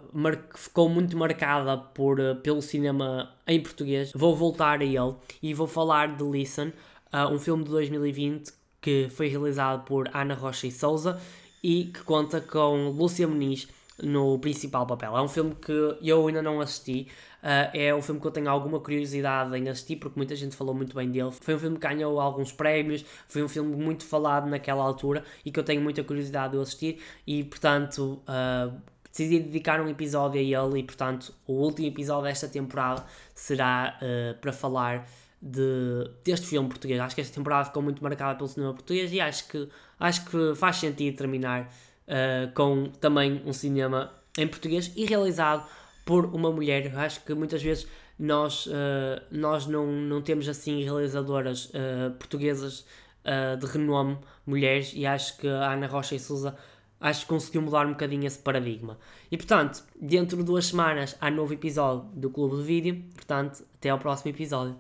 ficou 0.54 0.90
muito 0.90 1.16
marcada 1.16 1.78
por, 1.78 2.20
eh, 2.20 2.34
pelo 2.36 2.62
cinema 2.62 3.34
em 3.48 3.62
português. 3.62 4.12
Vou 4.14 4.36
voltar 4.36 4.82
a 4.82 4.86
ele 4.86 5.16
e 5.42 5.54
vou 5.54 5.68
falar 5.68 6.18
de 6.18 6.24
Listen, 6.26 6.74
uh, 7.14 7.32
um 7.32 7.40
filme 7.40 7.64
de 7.64 7.70
2020 7.70 8.52
que 8.82 9.08
foi 9.12 9.28
realizado 9.28 9.86
por 9.86 10.10
Ana 10.14 10.34
Rocha 10.34 10.68
e 10.68 10.72
Souza 10.72 11.22
e 11.64 11.86
que 11.86 12.02
conta 12.04 12.42
com 12.42 12.90
Lúcia 12.90 13.28
Muniz 13.28 13.68
no 14.02 14.40
principal 14.40 14.86
papel. 14.86 15.18
É 15.18 15.22
um 15.22 15.28
filme 15.28 15.56
que 15.56 15.98
eu 16.02 16.28
ainda 16.28 16.42
não 16.42 16.60
assisti, 16.60 17.08
uh, 17.44 17.76
é 17.76 17.94
um 17.94 18.02
filme 18.02 18.20
que 18.20 18.28
eu 18.28 18.32
tenho 18.32 18.50
alguma 18.50 18.80
curiosidade 18.80 19.56
em 19.58 19.70
assistir, 19.70 19.98
porque 19.98 20.18
muita 20.18 20.36
gente 20.36 20.56
falou 20.56 20.74
muito 20.74 20.96
bem 20.96 21.10
dele. 21.10 21.32
Foi 21.32 21.56
um 21.56 21.60
filme 21.60 21.78
que 21.78 21.88
ganhou 21.88 22.20
alguns 22.20 22.52
prémios, 22.52 23.06
foi 23.28 23.44
um 23.44 23.50
filme 23.50 23.76
muito 23.76 24.06
falado 24.06 24.50
naquela 24.50 24.84
altura 24.84 25.24
e 25.46 25.52
que 25.52 25.60
eu 25.60 25.64
tenho 25.64 25.82
muita 25.82 26.04
curiosidade 26.04 26.54
de 26.54 26.62
assistir, 26.62 27.02
e 27.26 27.44
portanto. 27.44 28.22
Uh, 28.28 28.80
decidi 29.12 29.40
dedicar 29.40 29.82
um 29.82 29.90
episódio 29.90 30.40
a 30.40 30.44
ele 30.44 30.80
e, 30.80 30.84
portanto, 30.84 31.34
o 31.46 31.52
último 31.52 31.86
episódio 31.86 32.24
desta 32.24 32.48
temporada 32.48 33.06
será 33.36 34.00
uh, 34.02 34.40
para 34.40 34.54
falar 34.54 35.06
de, 35.42 36.10
deste 36.24 36.48
filme 36.48 36.70
português. 36.70 37.00
Acho 37.00 37.16
que 37.16 37.22
esta 37.22 37.36
temporada 37.36 37.66
ficou 37.66 37.82
muito 37.82 38.02
marcada 38.02 38.36
pelo 38.36 38.48
cinema 38.48 38.74
português 38.74 39.12
e 39.12 39.20
acho 39.20 39.48
que, 39.48 39.68
acho 40.00 40.26
que 40.26 40.56
faz 40.56 40.78
sentido 40.78 41.18
terminar 41.18 41.70
uh, 42.08 42.52
com 42.54 42.86
também 43.00 43.42
um 43.46 43.54
cinema 43.54 44.12
em 44.38 44.48
português 44.48 44.92
e 44.96 45.06
realizado 45.06 45.68
por 46.06 46.26
uma 46.26 46.52
mulher. 46.52 46.98
Acho 46.98 47.24
que 47.24 47.34
muitas 47.34 47.62
vezes 47.62 47.88
nós, 48.18 48.68
uh, 48.68 48.72
nós 49.32 49.66
não, 49.66 49.88
não 49.88 50.22
temos 50.22 50.48
assim 50.48 50.84
realizadoras 50.84 51.66
uh, 51.66 52.12
portuguesas 52.18 52.86
de 53.60 53.68
renome 53.68 54.18
mulheres 54.48 54.94
e 54.96 55.06
acho 55.06 55.38
que 55.38 55.48
a 55.48 55.74
Ana 55.74 55.86
Rocha 55.86 56.16
e 56.16 56.20
Souza 56.20 56.58
acho 57.00 57.22
que 57.22 57.28
conseguiu 57.28 57.62
mudar 57.62 57.86
um 57.86 57.92
bocadinho 57.92 58.26
esse 58.26 58.40
paradigma. 58.40 58.98
E 59.32 59.38
portanto, 59.38 59.84
dentro 60.00 60.38
de 60.38 60.44
duas 60.44 60.66
semanas 60.66 61.16
há 61.22 61.30
novo 61.30 61.54
episódio 61.54 62.10
do 62.14 62.32
Clube 62.32 62.56
do 62.56 62.64
Vídeo, 62.64 63.04
portanto, 63.14 63.64
até 63.76 63.90
ao 63.92 64.00
próximo 64.00 64.32
episódio. 64.32 64.76